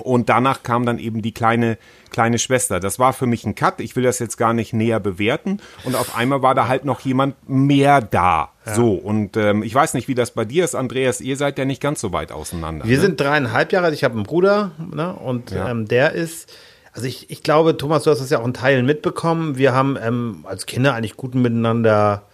und 0.00 0.28
danach 0.28 0.62
kam 0.62 0.86
dann 0.86 0.98
eben 0.98 1.22
die 1.22 1.32
kleine, 1.32 1.78
kleine 2.10 2.38
Schwester. 2.38 2.80
Das 2.80 2.98
war 2.98 3.12
für 3.12 3.26
mich 3.26 3.44
ein 3.44 3.54
Cut. 3.54 3.80
Ich 3.80 3.96
will 3.96 4.04
das 4.04 4.18
jetzt 4.18 4.36
gar 4.36 4.52
nicht 4.52 4.72
näher 4.72 5.00
bewerten. 5.00 5.60
Und 5.84 5.94
auf 5.94 6.16
einmal 6.16 6.42
war 6.42 6.54
da 6.54 6.68
halt 6.68 6.84
noch 6.84 7.00
jemand 7.00 7.48
mehr 7.48 8.00
da. 8.00 8.50
Ja. 8.66 8.74
So. 8.74 8.92
Und 8.92 9.36
ähm, 9.36 9.62
ich 9.62 9.74
weiß 9.74 9.94
nicht, 9.94 10.08
wie 10.08 10.14
das 10.14 10.32
bei 10.32 10.44
dir 10.44 10.64
ist, 10.64 10.74
Andreas. 10.74 11.20
Ihr 11.20 11.36
seid 11.36 11.58
ja 11.58 11.64
nicht 11.64 11.80
ganz 11.80 12.00
so 12.00 12.12
weit 12.12 12.32
auseinander. 12.32 12.86
Wir 12.86 12.96
ne? 12.96 13.02
sind 13.02 13.20
dreieinhalb 13.20 13.72
Jahre. 13.72 13.92
Ich 13.92 14.04
habe 14.04 14.14
einen 14.14 14.24
Bruder. 14.24 14.72
Ne? 14.92 15.14
Und 15.14 15.50
ja. 15.50 15.68
ähm, 15.70 15.86
der 15.86 16.12
ist. 16.12 16.52
Also 16.92 17.06
ich, 17.06 17.30
ich 17.30 17.44
glaube, 17.44 17.76
Thomas, 17.76 18.02
du 18.02 18.10
hast 18.10 18.20
das 18.20 18.30
ja 18.30 18.40
auch 18.40 18.46
in 18.46 18.54
Teilen 18.54 18.84
mitbekommen. 18.84 19.56
Wir 19.56 19.72
haben 19.72 19.96
ähm, 20.02 20.44
als 20.48 20.66
Kinder 20.66 20.94
eigentlich 20.94 21.16
gut 21.16 21.36
miteinander 21.36 22.24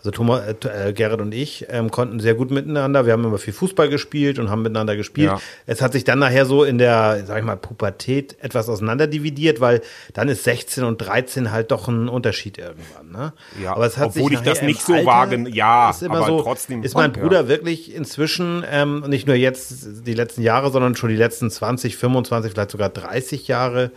also 0.00 0.12
Thomas, 0.12 0.42
äh, 0.46 0.88
äh, 0.88 0.92
Gerrit 0.94 1.20
und 1.20 1.34
ich 1.34 1.66
ähm, 1.68 1.90
konnten 1.90 2.20
sehr 2.20 2.32
gut 2.32 2.50
miteinander. 2.50 3.04
Wir 3.04 3.12
haben 3.12 3.22
immer 3.22 3.36
viel 3.36 3.52
Fußball 3.52 3.90
gespielt 3.90 4.38
und 4.38 4.48
haben 4.48 4.62
miteinander 4.62 4.96
gespielt. 4.96 5.28
Ja. 5.28 5.40
Es 5.66 5.82
hat 5.82 5.92
sich 5.92 6.04
dann 6.04 6.18
nachher 6.18 6.46
so 6.46 6.64
in 6.64 6.78
der, 6.78 7.22
sag 7.26 7.38
ich 7.38 7.44
mal, 7.44 7.56
Pubertät 7.56 8.36
etwas 8.40 8.70
auseinanderdividiert, 8.70 9.60
weil 9.60 9.82
dann 10.14 10.30
ist 10.30 10.44
16 10.44 10.84
und 10.84 10.98
13 10.98 11.52
halt 11.52 11.70
doch 11.70 11.86
ein 11.88 12.08
Unterschied 12.08 12.56
irgendwann. 12.56 13.10
Ne? 13.12 13.32
Ja, 13.62 13.74
aber 13.74 13.84
es 13.84 13.98
hat 13.98 14.08
obwohl 14.08 14.32
ich 14.32 14.40
das 14.40 14.62
nicht 14.62 14.80
so 14.80 14.94
wagen. 15.04 15.46
Ja, 15.52 15.90
ist 15.90 16.02
aber 16.02 16.24
so, 16.24 16.40
trotzdem. 16.40 16.82
Ist 16.82 16.94
mein 16.94 17.12
Bruder 17.12 17.42
ja. 17.42 17.48
wirklich 17.48 17.94
inzwischen 17.94 18.64
ähm, 18.70 19.04
nicht 19.06 19.26
nur 19.26 19.36
jetzt 19.36 20.06
die 20.06 20.14
letzten 20.14 20.40
Jahre, 20.40 20.70
sondern 20.70 20.96
schon 20.96 21.10
die 21.10 21.16
letzten 21.16 21.50
20, 21.50 21.98
25, 21.98 22.52
vielleicht 22.52 22.70
sogar 22.70 22.88
30 22.88 23.48
Jahre 23.48 23.90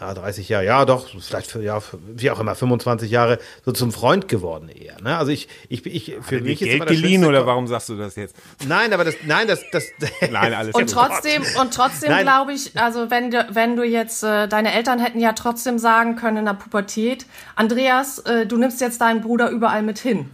ja, 0.00 0.12
30 0.12 0.48
Jahre, 0.48 0.64
ja 0.64 0.84
doch, 0.84 1.08
vielleicht 1.20 1.50
für, 1.50 1.62
ja, 1.62 1.80
wie 2.06 2.30
auch 2.30 2.40
immer, 2.40 2.56
25 2.56 3.10
Jahre 3.10 3.38
so 3.64 3.70
zum 3.70 3.92
Freund 3.92 4.26
geworden 4.26 4.68
eher. 4.68 5.00
Ne? 5.00 5.16
Also 5.16 5.30
ich, 5.30 5.48
ich, 5.68 5.86
ich 5.86 6.16
für 6.20 6.40
mich 6.40 6.60
ist 6.62 6.68
Geld 6.68 6.86
geliehen 6.86 7.24
oder 7.24 7.46
warum 7.46 7.68
sagst 7.68 7.90
du 7.90 7.96
das 7.96 8.16
jetzt? 8.16 8.34
Nein, 8.66 8.92
aber 8.92 9.04
das, 9.04 9.14
nein, 9.24 9.46
das, 9.46 9.60
das. 9.70 9.84
nein, 10.32 10.52
alles 10.52 10.74
und 10.74 10.90
trotzdem 10.90 11.44
und 11.60 11.72
trotzdem 11.72 12.16
glaube 12.18 12.52
ich, 12.52 12.76
also 12.76 13.10
wenn 13.10 13.30
du, 13.30 13.46
wenn 13.50 13.76
du 13.76 13.84
jetzt 13.84 14.24
äh, 14.24 14.48
deine 14.48 14.72
Eltern 14.74 14.98
hätten 14.98 15.20
ja 15.20 15.32
trotzdem 15.32 15.78
sagen 15.78 16.16
können 16.16 16.38
in 16.38 16.44
der 16.46 16.54
Pubertät, 16.54 17.26
Andreas, 17.54 18.18
äh, 18.20 18.46
du 18.46 18.56
nimmst 18.56 18.80
jetzt 18.80 19.00
deinen 19.00 19.20
Bruder 19.20 19.50
überall 19.50 19.82
mit 19.82 19.98
hin. 19.98 20.30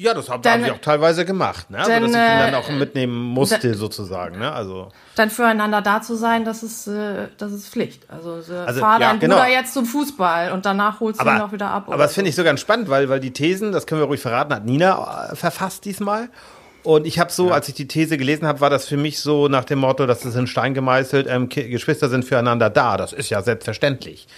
Ja, 0.00 0.14
das 0.14 0.30
habe 0.30 0.48
hab 0.48 0.60
ich 0.60 0.70
auch 0.70 0.78
teilweise 0.78 1.26
gemacht, 1.26 1.68
ne? 1.68 1.76
Also, 1.76 1.90
dass 1.90 2.00
ich 2.00 2.06
ihn 2.08 2.12
dann 2.12 2.54
auch 2.54 2.70
mitnehmen 2.70 3.14
musste, 3.14 3.58
dann, 3.58 3.74
sozusagen, 3.74 4.38
ne? 4.38 4.50
Also. 4.50 4.88
Dann 5.14 5.28
füreinander 5.28 5.82
da 5.82 6.00
zu 6.00 6.14
sein, 6.14 6.46
das 6.46 6.62
ist, 6.62 6.86
äh, 6.86 7.28
das 7.36 7.52
ist 7.52 7.68
Pflicht. 7.68 8.04
Also, 8.08 8.40
also 8.64 8.80
fahr 8.80 8.98
ja, 8.98 9.08
deinen 9.08 9.20
genau. 9.20 9.36
Bruder 9.36 9.50
jetzt 9.50 9.74
zum 9.74 9.84
Fußball 9.84 10.52
und 10.52 10.64
danach 10.64 11.00
holst 11.00 11.20
du 11.20 11.26
ihn 11.26 11.40
auch 11.42 11.52
wieder 11.52 11.70
ab. 11.70 11.84
Aber 11.88 11.98
das 11.98 12.14
finde 12.14 12.30
ich 12.30 12.34
so 12.34 12.44
ganz 12.44 12.60
spannend, 12.60 12.88
weil, 12.88 13.10
weil 13.10 13.20
die 13.20 13.34
Thesen, 13.34 13.72
das 13.72 13.86
können 13.86 14.00
wir 14.00 14.06
ruhig 14.06 14.22
verraten, 14.22 14.54
hat 14.54 14.64
Nina 14.64 15.32
äh, 15.32 15.36
verfasst 15.36 15.84
diesmal. 15.84 16.30
Und 16.82 17.06
ich 17.06 17.18
habe 17.18 17.30
so, 17.30 17.48
ja. 17.48 17.54
als 17.54 17.68
ich 17.68 17.74
die 17.74 17.86
These 17.86 18.16
gelesen 18.16 18.46
habe, 18.46 18.62
war 18.62 18.70
das 18.70 18.86
für 18.88 18.96
mich 18.96 19.20
so 19.20 19.48
nach 19.48 19.64
dem 19.64 19.80
Motto, 19.80 20.06
das 20.06 20.24
ist 20.24 20.34
in 20.34 20.46
Stein 20.46 20.72
gemeißelt, 20.72 21.26
ähm, 21.28 21.50
Geschwister 21.50 22.08
sind 22.08 22.24
füreinander 22.24 22.70
da. 22.70 22.96
Das 22.96 23.12
ist 23.12 23.28
ja 23.28 23.42
selbstverständlich. 23.42 24.28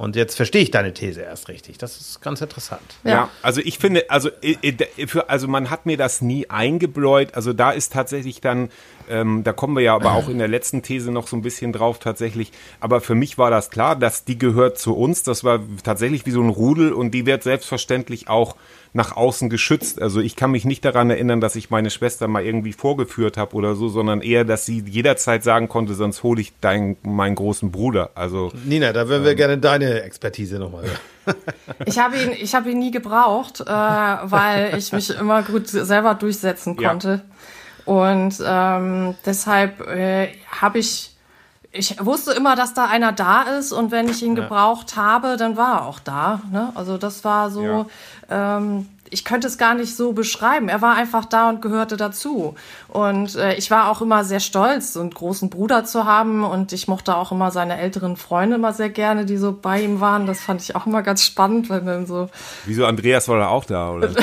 Und 0.00 0.16
jetzt 0.16 0.34
verstehe 0.34 0.62
ich 0.62 0.70
deine 0.70 0.94
These 0.94 1.20
erst 1.20 1.50
richtig. 1.50 1.76
Das 1.76 2.00
ist 2.00 2.22
ganz 2.22 2.40
interessant. 2.40 2.80
Ja, 3.04 3.10
ja 3.10 3.28
also 3.42 3.60
ich 3.62 3.78
finde, 3.78 4.08
also, 4.08 4.30
äh, 4.40 4.56
äh, 4.62 5.06
für, 5.06 5.28
also 5.28 5.46
man 5.46 5.68
hat 5.68 5.84
mir 5.84 5.98
das 5.98 6.22
nie 6.22 6.48
eingebläut. 6.48 7.34
Also 7.34 7.52
da 7.52 7.70
ist 7.70 7.92
tatsächlich 7.92 8.40
dann, 8.40 8.70
ähm, 9.10 9.44
da 9.44 9.52
kommen 9.52 9.76
wir 9.76 9.82
ja 9.82 9.94
aber 9.94 10.12
auch 10.12 10.30
in 10.30 10.38
der 10.38 10.48
letzten 10.48 10.80
These 10.80 11.12
noch 11.12 11.26
so 11.26 11.36
ein 11.36 11.42
bisschen 11.42 11.74
drauf 11.74 11.98
tatsächlich. 11.98 12.50
Aber 12.80 13.02
für 13.02 13.14
mich 13.14 13.36
war 13.36 13.50
das 13.50 13.68
klar, 13.68 13.94
dass 13.94 14.24
die 14.24 14.38
gehört 14.38 14.78
zu 14.78 14.96
uns. 14.96 15.22
Das 15.22 15.44
war 15.44 15.60
tatsächlich 15.84 16.24
wie 16.24 16.30
so 16.30 16.40
ein 16.40 16.48
Rudel 16.48 16.94
und 16.94 17.10
die 17.10 17.26
wird 17.26 17.42
selbstverständlich 17.42 18.26
auch 18.26 18.56
nach 18.92 19.16
außen 19.16 19.50
geschützt. 19.50 20.02
Also 20.02 20.20
ich 20.20 20.36
kann 20.36 20.50
mich 20.50 20.64
nicht 20.64 20.84
daran 20.84 21.10
erinnern, 21.10 21.40
dass 21.40 21.56
ich 21.56 21.70
meine 21.70 21.90
Schwester 21.90 22.26
mal 22.28 22.44
irgendwie 22.44 22.72
vorgeführt 22.72 23.36
habe 23.36 23.54
oder 23.54 23.76
so, 23.76 23.88
sondern 23.88 24.20
eher, 24.20 24.44
dass 24.44 24.66
sie 24.66 24.82
jederzeit 24.86 25.44
sagen 25.44 25.68
konnte, 25.68 25.94
sonst 25.94 26.22
hole 26.22 26.40
ich 26.40 26.52
deinen, 26.60 26.96
meinen 27.02 27.36
großen 27.36 27.70
Bruder. 27.70 28.10
Also 28.14 28.50
Nina, 28.64 28.92
da 28.92 29.08
würden 29.08 29.24
wir 29.24 29.32
ähm, 29.32 29.36
gerne 29.36 29.58
deine 29.58 30.02
Expertise 30.02 30.58
nochmal 30.58 30.84
hören. 30.84 31.36
ich 31.86 31.98
habe 31.98 32.16
ihn, 32.16 32.32
ich 32.32 32.54
habe 32.54 32.70
ihn 32.70 32.78
nie 32.78 32.90
gebraucht, 32.90 33.60
äh, 33.60 33.64
weil 33.66 34.74
ich 34.76 34.92
mich 34.92 35.10
immer 35.10 35.42
gut 35.42 35.68
selber 35.68 36.14
durchsetzen 36.14 36.76
konnte. 36.76 37.08
Ja. 37.08 37.92
Und 37.92 38.34
ähm, 38.44 39.14
deshalb 39.24 39.86
äh, 39.86 40.28
habe 40.48 40.78
ich, 40.78 41.14
ich 41.72 42.04
wusste 42.04 42.32
immer, 42.32 42.56
dass 42.56 42.74
da 42.74 42.86
einer 42.86 43.12
da 43.12 43.42
ist 43.42 43.72
und 43.72 43.92
wenn 43.92 44.08
ich 44.08 44.22
ihn 44.22 44.34
gebraucht 44.34 44.96
habe, 44.96 45.36
dann 45.36 45.56
war 45.56 45.80
er 45.80 45.86
auch 45.86 46.00
da. 46.00 46.40
Ne? 46.50 46.72
Also 46.74 46.98
das 46.98 47.24
war 47.24 47.50
so, 47.50 47.86
ähm, 48.28 48.88
ich 49.10 49.24
könnte 49.24 49.46
es 49.46 49.58
gar 49.58 49.74
nicht 49.74 49.94
so 49.96 50.12
beschreiben. 50.12 50.68
Er 50.68 50.82
war 50.82 50.94
einfach 50.96 51.24
da 51.24 51.48
und 51.48 51.62
gehörte 51.62 51.96
dazu. 51.96 52.54
Und 52.88 53.36
äh, 53.36 53.54
ich 53.54 53.70
war 53.70 53.88
auch 53.88 54.00
immer 54.00 54.24
sehr 54.24 54.40
stolz, 54.40 54.92
so 54.92 55.00
einen 55.00 55.10
großen 55.10 55.50
Bruder 55.50 55.84
zu 55.84 56.04
haben. 56.04 56.44
Und 56.44 56.72
ich 56.72 56.88
mochte 56.88 57.16
auch 57.16 57.32
immer 57.32 57.50
seine 57.50 57.78
älteren 57.78 58.16
Freunde 58.16 58.56
immer 58.56 58.72
sehr 58.72 58.90
gerne, 58.90 59.24
die 59.24 59.36
so 59.36 59.52
bei 59.52 59.82
ihm 59.82 60.00
waren. 60.00 60.26
Das 60.26 60.40
fand 60.40 60.62
ich 60.62 60.76
auch 60.76 60.86
immer 60.86 61.02
ganz 61.02 61.24
spannend, 61.24 61.70
wenn 61.70 61.86
dann 61.86 62.06
so. 62.06 62.28
Wieso 62.66 62.86
Andreas 62.86 63.28
war 63.28 63.38
da 63.38 63.48
auch 63.48 63.64
da, 63.64 63.90
oder? 63.90 64.10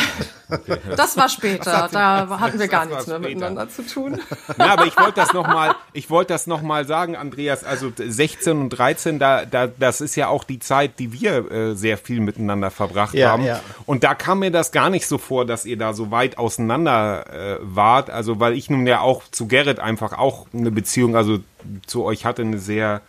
Das 0.95 1.17
war 1.17 1.29
später. 1.29 1.89
Da 1.91 2.39
hatten 2.39 2.59
wir 2.59 2.67
gar 2.67 2.85
nichts 2.85 3.07
mehr 3.07 3.17
später. 3.17 3.29
miteinander 3.29 3.69
zu 3.69 3.85
tun. 3.85 4.19
Ja, 4.57 4.73
aber 4.73 4.85
ich 4.85 4.97
wollte 4.97 5.13
das 5.15 5.33
nochmal, 5.33 5.75
ich 5.93 6.09
wollte 6.09 6.33
das 6.33 6.47
noch 6.47 6.61
mal 6.61 6.85
sagen, 6.87 7.15
Andreas, 7.15 7.63
also 7.63 7.91
16 7.95 8.57
und 8.57 8.69
13, 8.69 9.19
da, 9.19 9.45
da, 9.45 9.67
das 9.67 10.01
ist 10.01 10.15
ja 10.15 10.29
auch 10.29 10.43
die 10.43 10.59
Zeit, 10.59 10.99
die 10.99 11.11
wir 11.13 11.51
äh, 11.51 11.75
sehr 11.75 11.97
viel 11.97 12.19
miteinander 12.21 12.71
verbracht 12.71 13.13
Ja, 13.13 13.31
haben. 13.31 13.43
ja. 13.43 13.59
Und 13.85 14.03
da 14.03 14.15
kam 14.15 14.39
mir 14.39 14.51
das 14.51 14.71
gar 14.71 14.89
nicht 14.89 15.05
so 15.07 15.17
vor, 15.17 15.45
dass 15.45 15.65
ihr 15.65 15.77
da 15.77 15.93
so 15.93 16.11
weit 16.11 16.37
auseinander 16.37 17.25
äh, 17.31 17.57
wart. 17.61 18.09
Also, 18.09 18.39
weil 18.39 18.53
ich 18.53 18.69
nun 18.69 18.87
ja 18.87 19.01
auch 19.01 19.23
zu 19.31 19.47
Gerrit 19.47 19.79
einfach 19.79 20.13
auch 20.17 20.47
eine 20.53 20.71
Beziehung, 20.71 21.15
also 21.15 21.39
zu 21.85 22.03
euch 22.03 22.25
hatte 22.25 22.41
eine 22.41 22.57
sehr 22.59 23.01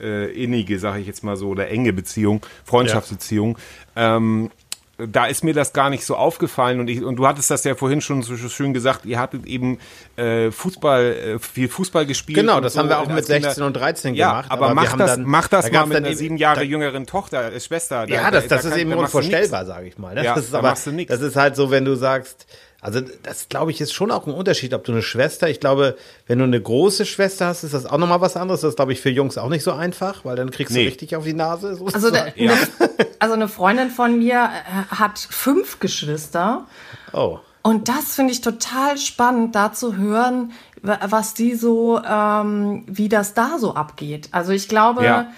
äh, 0.00 0.30
innige, 0.32 0.78
sage 0.78 1.00
ich 1.00 1.06
jetzt 1.06 1.22
mal 1.24 1.36
so, 1.36 1.48
oder 1.48 1.68
enge 1.68 1.92
Beziehung, 1.92 2.44
Freundschaftsbeziehung. 2.64 3.56
Ähm, 3.96 4.50
da 4.98 5.26
ist 5.26 5.42
mir 5.42 5.54
das 5.54 5.72
gar 5.72 5.90
nicht 5.90 6.04
so 6.04 6.14
aufgefallen 6.16 6.78
und, 6.78 6.88
ich, 6.88 7.02
und 7.02 7.16
du 7.16 7.26
hattest 7.26 7.50
das 7.50 7.64
ja 7.64 7.74
vorhin 7.74 8.00
schon 8.02 8.22
so 8.22 8.36
schön 8.36 8.72
gesagt, 8.74 9.04
ihr 9.06 9.18
hattet 9.18 9.46
eben 9.46 9.78
äh, 10.16 10.50
Fußball, 10.50 11.02
äh, 11.04 11.38
viel 11.38 11.68
Fußball 11.68 12.06
gespielt. 12.06 12.38
Genau, 12.38 12.60
das 12.60 12.74
so 12.74 12.80
haben 12.80 12.88
wir 12.88 12.98
auch 13.00 13.06
mit 13.08 13.24
Kinder. 13.26 13.40
16 13.48 13.64
und 13.64 13.72
13 13.74 14.14
Ja, 14.14 14.30
gemacht. 14.30 14.50
aber, 14.50 14.68
wir 14.68 14.74
mach 14.74 14.92
haben 14.92 14.98
das, 14.98 15.10
dann- 15.12 15.24
mach 15.24 15.48
das 15.48 15.64
da 15.66 15.72
mal 15.72 15.86
mit 15.86 15.96
dann 15.96 16.02
einer 16.04 16.10
eben- 16.10 16.18
sieben 16.18 16.36
Jahre 16.36 16.60
da- 16.60 16.66
jüngeren 16.66 17.06
Tochter, 17.06 17.52
äh, 17.52 17.58
Schwester. 17.60 18.06
Da- 18.06 18.14
Ja, 18.14 18.30
das, 18.30 18.44
da- 18.44 18.56
das 18.56 18.62
da 18.62 18.68
ist 18.68 18.70
kann- 18.74 18.80
eben 18.80 18.90
da 18.90 18.96
machst 18.96 19.14
du 19.14 19.18
unvorstellbar, 19.18 19.64
sage 19.66 19.88
ich 19.88 19.98
mal. 19.98 20.14
Ne? 20.14 20.24
Ja, 20.24 20.34
das 20.34 20.44
ist 20.44 20.54
da 20.54 20.58
aber, 20.58 20.68
machst 20.68 20.86
du 20.86 20.92
nix. 20.92 21.10
das 21.10 21.20
ist 21.22 21.36
halt 21.36 21.56
so, 21.56 21.70
wenn 21.70 21.84
du 21.84 21.94
sagst, 21.96 22.46
also 22.80 23.00
das 23.22 23.48
glaube 23.48 23.70
ich 23.70 23.80
ist 23.80 23.92
schon 23.94 24.10
auch 24.10 24.26
ein 24.26 24.32
Unterschied, 24.34 24.74
ob 24.74 24.84
du 24.84 24.92
eine 24.92 25.02
Schwester, 25.02 25.48
ich 25.48 25.58
glaube, 25.60 25.96
wenn 26.26 26.38
du 26.38 26.44
eine 26.44 26.60
große 26.60 27.06
Schwester 27.06 27.46
hast, 27.46 27.62
ist 27.64 27.74
das 27.74 27.86
auch 27.86 27.98
nochmal 27.98 28.20
was 28.20 28.36
anderes. 28.36 28.60
Das 28.60 28.70
ist, 28.70 28.76
glaube 28.76 28.92
ich, 28.92 29.00
für 29.00 29.10
Jungs 29.10 29.38
auch 29.38 29.48
nicht 29.48 29.62
so 29.62 29.72
einfach, 29.72 30.24
weil 30.24 30.36
dann 30.36 30.50
kriegst 30.50 30.74
Nee. 30.74 30.82
du 30.84 30.88
richtig 30.88 31.16
auf 31.16 31.24
die 31.24 31.32
Nase. 31.32 31.76
So 31.76 31.86
Also, 31.86 31.98
sozusagen. 32.08 32.32
eine, 32.38 32.52
also 33.22 33.34
eine 33.34 33.48
Freundin 33.48 33.90
von 33.90 34.18
mir 34.18 34.50
äh, 34.90 34.94
hat 34.94 35.18
fünf 35.18 35.78
Geschwister. 35.80 36.66
oh. 37.12 37.38
Und 37.64 37.88
das 37.88 38.16
finde 38.16 38.32
ich 38.32 38.40
total 38.40 38.98
spannend, 38.98 39.54
da 39.54 39.72
zu 39.72 39.96
hören, 39.96 40.50
wa- 40.82 40.98
was 41.06 41.32
die 41.34 41.54
so, 41.54 42.02
ähm, 42.02 42.82
wie 42.88 43.08
das 43.08 43.34
da 43.34 43.56
so 43.60 43.74
abgeht. 43.76 44.28
Also 44.32 44.50
ich 44.50 44.68
glaube, 44.68 45.04
Ja. 45.04 45.28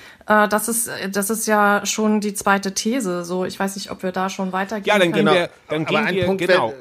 äh, 0.44 0.48
das 0.48 0.68
ist, 0.68 0.88
das 1.12 1.28
ist 1.28 1.46
ja 1.46 1.84
schon 1.84 2.22
die 2.22 2.32
zweite 2.32 2.72
These. 2.72 3.24
So, 3.26 3.44
ich 3.44 3.60
weiß 3.60 3.76
nicht, 3.76 3.90
ob 3.90 4.02
wir 4.02 4.10
da 4.10 4.30
schon 4.30 4.52
weitergehen. 4.54 4.86
Ja, 4.86 4.98
dann 4.98 5.12
gehen 5.12 5.26
können. 5.26 5.36
wir, 5.36 5.50
dann 5.68 5.82
Aber 5.82 5.96
gehen 5.98 6.06
ein 6.06 6.14
wir, 6.14 6.24
Punkt 6.24 6.40
genau. 6.46 6.72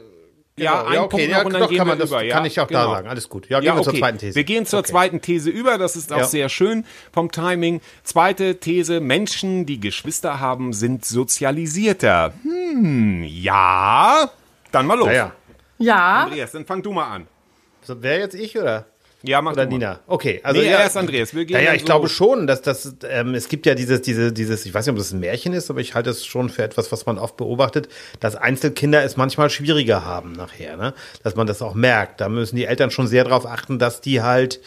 Wär- 0.55 0.65
Ja, 0.65 0.71
Genau, 0.81 0.85
ein 0.89 0.93
ja, 0.93 1.01
okay, 1.01 1.09
Punkt 1.17 1.27
ja, 1.31 1.37
noch 1.39 1.45
und 1.45 1.53
dann 1.53 1.61
doch, 1.63 1.69
gehen 1.69 1.77
kann 1.79 1.87
wir 1.87 1.91
man 1.91 1.99
das- 1.99 2.09
über. 2.09 2.17
kann 2.19 2.27
ja, 2.27 2.35
genau. 2.37 2.47
ich 2.47 2.59
auch 2.59 2.67
da 2.67 2.83
sagen. 2.85 3.07
Alles 3.07 3.29
gut. 3.29 3.49
Ja, 3.49 3.59
gehen 3.59 3.75
wir 3.75 3.81
zur 3.83 3.93
zweiten 3.95 4.17
These. 4.19 4.35
Wir 4.35 4.43
gehen 4.43 4.65
zur 4.65 4.79
Okay. 4.79 4.89
zweiten 4.91 5.21
These 5.21 5.49
über. 5.49 5.77
Das 5.77 5.95
ist 5.95 6.13
auch 6.13 6.17
Ja. 6.19 6.25
sehr 6.25 6.49
schön 6.49 6.85
vom 7.11 7.31
Timing. 7.31 7.81
Zweite 8.03 8.59
These. 8.59 8.99
Menschen, 8.99 9.65
die 9.65 9.79
Geschwister 9.79 10.39
haben, 10.39 10.73
sind 10.73 11.05
sozialisierter. 11.05 12.33
Hm, 12.43 13.23
ja. 13.23 14.29
Dann 14.71 14.85
mal 14.87 14.97
los. 14.97 15.07
Naja. 15.07 15.31
Ja, 15.79 16.23
Andreas, 16.23 16.51
dann 16.51 16.65
fang 16.65 16.81
du 16.83 16.91
mal 16.91 17.05
an. 17.07 17.27
So, 17.81 18.01
wer 18.01 18.19
jetzt 18.19 18.35
ich 18.35 18.57
oder? 18.57 18.85
Ja, 19.25 19.41
mach 19.41 19.53
Oder. 19.53 19.65
Nina? 19.65 20.01
Okay, 20.05 20.41
also 20.43 20.59
Nee, 20.59 20.69
ja, 20.69 20.81
erst 20.81 20.97
Andreas. 20.97 21.33
Wir 21.33 21.45
gehen 21.45 21.55
ja, 21.55 21.61
ja, 21.61 21.65
dann 21.67 21.75
ich 21.75 21.81
so- 21.83 21.85
glaube 21.85 22.09
schon, 22.09 22.45
dass 22.45 22.61
das, 22.61 22.95
ähm, 23.09 23.33
es 23.35 23.47
gibt 23.47 23.65
ja 23.65 23.73
dieses, 23.73 24.01
diese, 24.01 24.33
dieses, 24.33 24.65
ich 24.65 24.73
weiß 24.73 24.85
nicht, 24.85 24.91
ob 24.91 24.97
das 24.97 25.13
ein 25.13 25.21
Märchen 25.21 25.53
ist, 25.53 25.69
aber 25.69 25.79
ich 25.79 25.95
halte 25.95 26.09
es 26.09 26.25
schon 26.25 26.49
für 26.49 26.61
etwas, 26.63 26.91
was 26.91 27.05
man 27.05 27.17
oft 27.17 27.37
beobachtet, 27.37 27.87
dass 28.19 28.35
Einzelkinder 28.35 29.01
es 29.03 29.15
manchmal 29.15 29.49
schwieriger 29.49 30.03
haben 30.03 30.33
nachher, 30.33 30.75
ne? 30.75 30.93
Dass 31.23 31.35
man 31.35 31.47
das 31.47 31.61
auch 31.61 31.73
merkt. 31.73 32.19
Da 32.19 32.27
müssen 32.27 32.57
die 32.57 32.65
Eltern 32.65 32.91
schon 32.91 33.07
sehr 33.07 33.23
darauf 33.23 33.45
achten, 33.45 33.79
dass 33.79 34.01
die 34.01 34.21
halt 34.21 34.59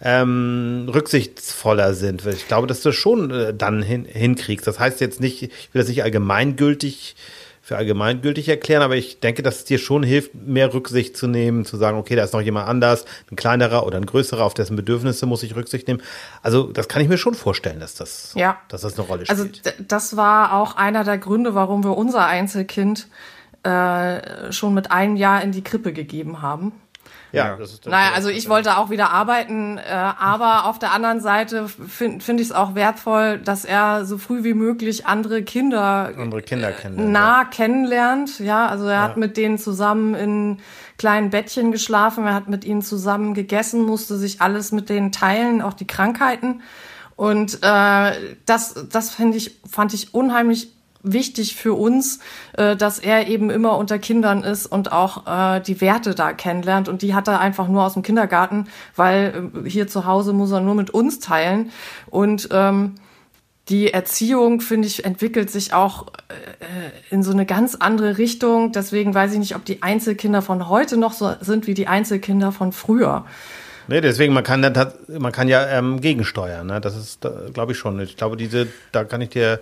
ähm, 0.00 0.88
rücksichtsvoller 0.92 1.92
sind. 1.92 2.24
Ich 2.24 2.46
glaube, 2.48 2.66
dass 2.66 2.80
du 2.82 2.88
das 2.90 2.96
schon 2.96 3.30
äh, 3.30 3.52
dann 3.52 3.82
hin, 3.82 4.04
hinkriegst. 4.06 4.66
Das 4.66 4.78
heißt 4.78 5.00
jetzt 5.00 5.20
nicht, 5.20 5.42
ich 5.42 5.50
will 5.72 5.80
das 5.82 5.88
nicht 5.88 6.02
allgemeingültig 6.02 7.16
für 7.68 7.76
allgemeingültig 7.76 8.48
erklären, 8.48 8.80
aber 8.80 8.96
ich 8.96 9.20
denke, 9.20 9.42
dass 9.42 9.56
es 9.58 9.64
dir 9.66 9.78
schon 9.78 10.02
hilft, 10.02 10.34
mehr 10.34 10.72
Rücksicht 10.72 11.18
zu 11.18 11.26
nehmen, 11.26 11.66
zu 11.66 11.76
sagen, 11.76 11.98
okay, 11.98 12.16
da 12.16 12.24
ist 12.24 12.32
noch 12.32 12.40
jemand 12.40 12.66
anders, 12.66 13.04
ein 13.30 13.36
kleinerer 13.36 13.84
oder 13.86 13.98
ein 13.98 14.06
größerer, 14.06 14.42
auf 14.42 14.54
dessen 14.54 14.74
Bedürfnisse 14.74 15.26
muss 15.26 15.42
ich 15.42 15.54
Rücksicht 15.54 15.86
nehmen. 15.86 16.00
Also 16.42 16.62
das 16.72 16.88
kann 16.88 17.02
ich 17.02 17.08
mir 17.08 17.18
schon 17.18 17.34
vorstellen, 17.34 17.78
dass 17.78 17.94
das, 17.94 18.32
Ja. 18.34 18.56
dass 18.70 18.80
das 18.80 18.98
eine 18.98 19.06
Rolle 19.06 19.24
also 19.28 19.44
spielt. 19.44 19.66
d- 19.66 19.72
das 19.86 20.16
war 20.16 20.54
auch 20.54 20.76
einer 20.76 21.04
der 21.04 21.18
Gründe, 21.18 21.54
warum 21.54 21.84
wir 21.84 21.94
unser 21.94 22.24
Einzelkind 22.26 23.06
äh, 23.64 24.50
schon 24.50 24.72
mit 24.72 24.90
einem 24.90 25.16
Jahr 25.16 25.42
in 25.42 25.52
die 25.52 25.62
Krippe 25.62 25.92
gegeben 25.92 26.40
haben. 26.40 26.72
Ja, 27.32 27.56
das 27.56 27.72
ist 27.72 27.86
das 27.86 27.90
Naja, 27.90 28.12
also 28.14 28.28
ich 28.28 28.48
wollte 28.48 28.78
auch 28.78 28.90
wieder 28.90 29.10
arbeiten, 29.10 29.78
äh, 29.78 29.82
aber 29.90 30.66
auf 30.66 30.78
der 30.78 30.92
anderen 30.92 31.20
Seite 31.20 31.68
finde 31.68 32.24
find 32.24 32.40
ich 32.40 32.48
es 32.48 32.52
auch 32.52 32.74
wertvoll, 32.74 33.38
dass 33.38 33.64
er 33.64 34.04
so 34.04 34.18
früh 34.18 34.44
wie 34.44 34.54
möglich 34.54 35.06
andere 35.06 35.42
Kinder 35.42 36.12
andere 36.16 36.42
Kinder 36.42 36.72
kennen. 36.72 37.12
nah 37.12 37.44
kennenlernt. 37.44 38.38
Ja, 38.38 38.66
also 38.66 38.86
er 38.86 39.02
hat 39.02 39.16
mit 39.16 39.36
denen 39.36 39.58
zusammen 39.58 40.14
in 40.14 40.58
kleinen 40.96 41.30
Bettchen 41.30 41.72
geschlafen, 41.72 42.26
er 42.26 42.34
hat 42.34 42.48
mit 42.48 42.64
ihnen 42.64 42.82
zusammen 42.82 43.34
gegessen, 43.34 43.82
musste 43.82 44.16
sich 44.16 44.40
alles 44.40 44.72
mit 44.72 44.88
denen 44.88 45.12
teilen, 45.12 45.62
auch 45.62 45.74
die 45.74 45.86
Krankheiten. 45.86 46.62
Und 47.14 47.58
äh, 47.62 48.12
das, 48.46 48.86
das 48.90 49.10
finde 49.10 49.36
ich, 49.38 49.60
fand 49.68 49.92
ich 49.92 50.14
unheimlich 50.14 50.72
wichtig 51.02 51.54
für 51.54 51.74
uns, 51.74 52.18
äh, 52.56 52.76
dass 52.76 52.98
er 52.98 53.28
eben 53.28 53.50
immer 53.50 53.78
unter 53.78 53.98
Kindern 53.98 54.42
ist 54.42 54.66
und 54.66 54.92
auch 54.92 55.26
äh, 55.26 55.60
die 55.60 55.80
Werte 55.80 56.14
da 56.14 56.32
kennenlernt. 56.32 56.88
Und 56.88 57.02
die 57.02 57.14
hat 57.14 57.28
er 57.28 57.40
einfach 57.40 57.68
nur 57.68 57.84
aus 57.84 57.94
dem 57.94 58.02
Kindergarten, 58.02 58.66
weil 58.96 59.50
äh, 59.64 59.68
hier 59.68 59.86
zu 59.86 60.06
Hause 60.06 60.32
muss 60.32 60.52
er 60.52 60.60
nur 60.60 60.74
mit 60.74 60.90
uns 60.90 61.20
teilen. 61.20 61.70
Und 62.10 62.48
ähm, 62.52 62.94
die 63.68 63.92
Erziehung, 63.92 64.60
finde 64.60 64.88
ich, 64.88 65.04
entwickelt 65.04 65.50
sich 65.50 65.74
auch 65.74 66.06
äh, 66.28 67.14
in 67.14 67.22
so 67.22 67.32
eine 67.32 67.44
ganz 67.44 67.74
andere 67.74 68.18
Richtung. 68.18 68.72
Deswegen 68.72 69.14
weiß 69.14 69.32
ich 69.32 69.38
nicht, 69.38 69.56
ob 69.56 69.64
die 69.64 69.82
Einzelkinder 69.82 70.42
von 70.42 70.68
heute 70.68 70.96
noch 70.96 71.12
so 71.12 71.34
sind 71.40 71.66
wie 71.66 71.74
die 71.74 71.86
Einzelkinder 71.86 72.50
von 72.50 72.72
früher. 72.72 73.26
Nee, 73.86 74.00
deswegen, 74.00 74.34
man 74.34 74.44
kann, 74.44 74.60
man 75.08 75.32
kann 75.32 75.48
ja 75.48 75.66
ähm, 75.66 76.00
gegensteuern. 76.00 76.66
Ne? 76.66 76.80
Das 76.80 76.96
ist, 76.96 77.26
glaube 77.54 77.72
ich 77.72 77.78
schon. 77.78 78.00
Ich 78.00 78.16
glaube, 78.16 78.36
diese, 78.36 78.68
da 78.92 79.04
kann 79.04 79.20
ich 79.20 79.30
dir 79.30 79.60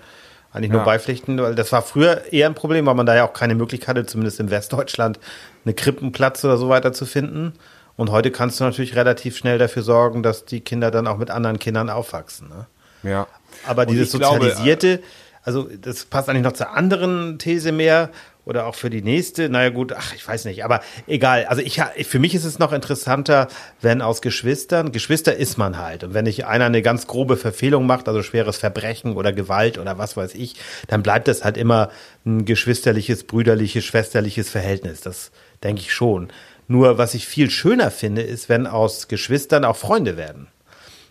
eigentlich 0.57 0.71
nur 0.71 0.81
Ja. 0.81 0.85
beipflichten, 0.85 1.39
weil 1.41 1.55
das 1.55 1.71
war 1.73 1.83
früher 1.83 2.33
eher 2.33 2.47
ein 2.49 2.55
Problem, 2.55 2.87
weil 2.87 2.95
man 2.95 3.07
da 3.07 3.15
ja 3.15 3.25
auch 3.27 3.33
keine 3.33 3.55
Möglichkeit 3.55 3.97
hatte, 3.97 4.07
zumindest 4.07 4.41
in 4.41 4.51
Westdeutschland, 4.51 5.21
eine 5.65 5.75
Krippenplatz 5.75 6.45
oder 6.45 6.57
so 6.57 6.69
weiter 6.69 6.93
zu 6.93 7.07
finden. 7.07 7.53
Und 7.97 8.11
heute 8.11 8.31
kannst 8.31 8.61
du 8.61 8.65
natürlich 8.65 8.95
relativ 8.97 9.37
schnell 9.37 9.59
dafür 9.59 9.83
sorgen, 9.83 10.23
dass 10.23 10.45
die 10.45 10.61
Kinder 10.61 10.91
dann 10.91 11.07
auch 11.07 11.17
mit 11.17 11.31
anderen 11.31 11.59
Kindern 11.59 11.89
aufwachsen. 11.91 12.49
Ne? 12.49 12.67
Ja. 13.11 13.27
Aber 13.67 13.83
Und 13.83 13.91
dieses 13.91 14.13
ich 14.13 14.21
glaube, 14.21 14.45
sozialisierte, 14.45 15.01
also 15.43 15.69
das 15.81 16.05
passt 16.05 16.29
eigentlich 16.29 16.43
noch 16.43 16.53
zur 16.53 16.71
anderen 16.77 17.39
These 17.39 17.73
mehr 17.73 18.11
oder 18.47 18.67
auch 18.67 18.77
für 18.77 18.89
die 18.89 19.03
nächste. 19.03 19.51
Naja 19.51 19.69
gut, 19.71 19.93
ach, 19.93 20.15
ich 20.15 20.27
weiß 20.27 20.47
nicht, 20.47 20.65
aber 20.65 20.81
egal. 21.07 21.47
Also 21.47 21.61
ich, 21.61 21.83
für 22.07 22.19
mich 22.21 22.35
ist 22.35 22.45
es 22.45 22.59
noch 22.59 22.73
interessanter, 22.73 23.49
wenn 23.83 24.01
aus 24.01 24.23
Geschwistern, 24.23 24.93
Geschwister 24.93 25.35
ist 25.37 25.59
man 25.59 25.77
halt. 25.77 26.05
Und 26.05 26.15
wenn 26.15 26.25
nicht 26.25 26.47
einer 26.47 26.65
eine 26.65 26.81
ganz 26.81 27.09
grobe 27.09 27.37
Verfehlung 27.37 27.87
macht, 27.87 28.09
also 28.09 28.23
schweres 28.23 28.57
Verbrechen 28.57 29.17
oder 29.17 29.33
Gewalt 29.33 29.79
oder 29.79 29.99
was 29.99 30.17
weiß 30.17 30.35
ich, 30.35 30.55
dann 30.87 31.03
bleibt 31.03 31.29
das 31.29 31.45
halt 31.45 31.57
immer 31.57 31.91
ein 32.25 32.45
geschwisterliches, 32.45 33.25
brüderliches, 33.25 33.85
schwesterliches 33.85 34.49
Verhältnis. 34.49 35.01
Das 35.01 35.33
denke 35.65 35.83
ich 35.83 35.93
schon. 35.93 36.29
Nur 36.69 36.99
was 36.99 37.15
ich 37.15 37.27
viel 37.27 37.51
schöner 37.51 37.91
finde, 37.91 38.23
ist, 38.23 38.49
wenn 38.49 38.67
aus 38.69 39.09
Geschwistern 39.09 39.65
auch 39.65 39.77
Freunde 39.77 40.17
werden 40.17 40.49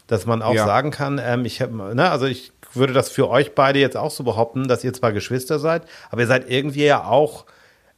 dass 0.07 0.25
man 0.25 0.41
auch 0.41 0.53
Ja. 0.53 0.65
sagen 0.65 0.91
kann, 0.91 1.19
ähm, 1.23 1.45
ich 1.45 1.61
habe, 1.61 1.95
ne, 1.95 2.11
also 2.11 2.25
ich 2.25 2.51
würde 2.75 2.93
das 2.93 3.09
für 3.09 3.29
euch 3.29 3.53
beide 3.55 3.79
jetzt 3.79 3.97
auch 3.97 4.11
so 4.11 4.23
behaupten, 4.23 4.67
dass 4.67 4.83
ihr 4.83 4.93
zwar 4.93 5.11
Geschwister 5.13 5.59
seid, 5.59 5.83
aber 6.11 6.21
ihr 6.21 6.27
seid 6.27 6.49
irgendwie 6.49 6.85
ja 6.85 7.03
auch, 7.05 7.45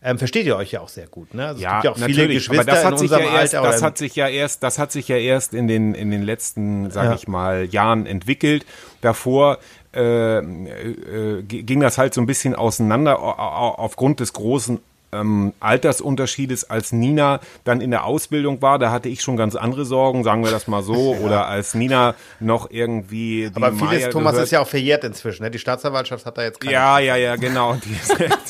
ähm, 0.03 0.17
versteht 0.19 0.45
ihr 0.45 0.55
euch 0.55 0.71
ja 0.71 0.81
auch 0.81 0.89
sehr 0.89 1.07
gut, 1.07 1.33
ne? 1.33 1.47
Also 1.47 1.61
Ja, 1.61 1.77
es 1.79 1.83
gibt 1.83 1.83
ja 1.85 1.91
auch 1.91 1.95
viele 2.07 2.21
natürlich, 2.23 2.37
Geschwister 2.47 2.61
aber 2.61 2.71
das 2.71 2.85
hat 2.85 2.91
in 2.93 2.97
sich 2.99 3.11
ja 3.11 3.19
erst, 3.19 3.55
Alter. 3.55 3.71
das 3.71 3.81
hat 3.81 3.97
sich 3.97 4.15
ja 4.15 4.27
erst, 4.27 4.63
das 4.63 4.77
hat 4.79 4.91
sich 4.91 5.07
ja 5.07 5.17
erst 5.17 5.53
in 5.53 5.67
den 5.67 5.95
in 5.95 6.11
den 6.11 6.21
letzten, 6.23 6.91
sage 6.91 7.09
Ja. 7.09 7.15
ich 7.15 7.27
mal, 7.27 7.65
Jahren 7.65 8.05
entwickelt. 8.05 8.65
Davor 9.01 9.57
äh, 9.95 10.37
äh, 10.37 11.41
ging 11.43 11.79
das 11.79 11.97
halt 11.97 12.13
so 12.13 12.21
ein 12.21 12.27
bisschen 12.27 12.53
auseinander 12.55 13.19
au- 13.19 13.31
au- 13.31 13.75
aufgrund 13.79 14.19
des 14.19 14.33
großen 14.33 14.79
ähm, 15.19 15.53
Altersunterschiedes, 15.59 16.69
als 16.69 16.91
Nina 16.91 17.39
dann 17.63 17.81
in 17.81 17.91
der 17.91 18.05
Ausbildung 18.05 18.61
war. 18.61 18.79
Da 18.79 18.91
hatte 18.91 19.09
ich 19.09 19.21
schon 19.21 19.37
ganz 19.37 19.55
andere 19.55 19.85
Sorgen, 19.85 20.23
sagen 20.23 20.43
wir 20.43 20.51
das 20.51 20.67
mal 20.67 20.83
so. 20.83 21.13
ja. 21.19 21.19
Oder 21.25 21.47
als 21.47 21.73
Nina 21.73 22.15
noch 22.39 22.69
irgendwie. 22.71 23.49
Aber 23.53 23.71
vieles, 23.71 23.81
Maya 23.81 24.09
Thomas, 24.09 24.31
gehört. 24.31 24.45
ist 24.45 24.51
ja 24.51 24.61
auch 24.61 24.67
verjährt 24.67 25.03
inzwischen. 25.03 25.43
Ne? 25.43 25.51
Die 25.51 25.59
Staatsanwaltschaft 25.59 26.25
hat 26.25 26.37
da 26.37 26.43
jetzt 26.43 26.59
keine. 26.59 26.73
Ja, 26.73 26.99
ja, 26.99 27.15
ja, 27.15 27.35
genau. 27.35 27.75
Die, 27.75 27.97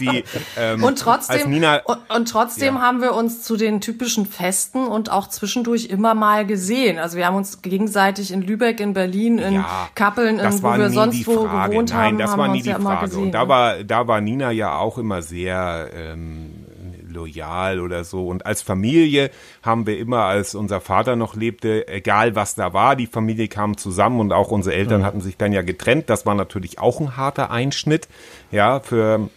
die, 0.00 0.24
ähm, 0.58 0.82
und 0.82 0.98
trotzdem, 0.98 1.50
Nina, 1.50 1.80
und, 1.84 1.98
und, 2.08 2.28
trotzdem 2.28 2.76
ja. 2.76 2.80
haben 2.80 3.00
wir 3.00 3.14
uns 3.14 3.42
zu 3.42 3.56
den 3.56 3.80
typischen 3.80 4.26
Festen 4.26 4.86
und 4.86 5.10
auch 5.10 5.28
zwischendurch 5.28 5.86
immer 5.86 6.14
mal 6.14 6.46
gesehen. 6.46 6.98
Also 6.98 7.16
wir 7.16 7.26
haben 7.26 7.36
uns 7.36 7.62
gegenseitig 7.62 8.32
in 8.32 8.42
Lübeck, 8.42 8.80
in 8.80 8.92
Berlin, 8.92 9.38
in 9.38 9.54
ja, 9.54 9.88
Kappeln, 9.94 10.38
in, 10.38 10.62
wo 10.62 10.76
wir 10.76 10.90
sonst 10.90 11.26
wo 11.26 11.44
gewohnt 11.44 11.90
Nein, 11.90 12.06
haben, 12.06 12.18
das 12.18 12.30
haben 12.30 12.38
war 12.38 12.48
nie 12.48 12.62
die 12.62 12.70
ja 12.70 12.78
Frage. 12.78 13.16
Und 13.16 13.32
da 13.32 13.48
war, 13.48 13.84
da 13.84 14.06
war 14.06 14.20
Nina 14.20 14.50
ja 14.50 14.78
auch 14.78 14.98
immer 14.98 15.22
sehr 15.22 15.90
ähm, 15.94 16.64
loyal 17.08 17.80
oder 17.80 18.04
so. 18.04 18.28
Und 18.28 18.46
als 18.46 18.62
Familie 18.62 19.30
haben 19.62 19.86
wir 19.86 19.98
immer, 19.98 20.24
als 20.24 20.54
unser 20.54 20.80
Vater 20.80 21.16
noch 21.16 21.36
lebte, 21.36 21.88
egal 21.88 22.34
was 22.34 22.54
da 22.54 22.72
war, 22.72 22.96
die 22.96 23.06
Familie 23.06 23.48
kam 23.48 23.76
zusammen 23.76 24.20
und 24.20 24.32
auch 24.32 24.50
unsere 24.50 24.74
Eltern 24.74 25.00
mhm. 25.00 25.04
hatten 25.04 25.20
sich 25.20 25.36
dann 25.36 25.52
ja 25.52 25.62
getrennt. 25.62 26.10
Das 26.10 26.26
war 26.26 26.34
natürlich 26.34 26.78
auch 26.78 27.00
ein 27.00 27.16
harter 27.16 27.50
Einschnitt, 27.50 28.08
ja, 28.50 28.80
für 28.80 29.28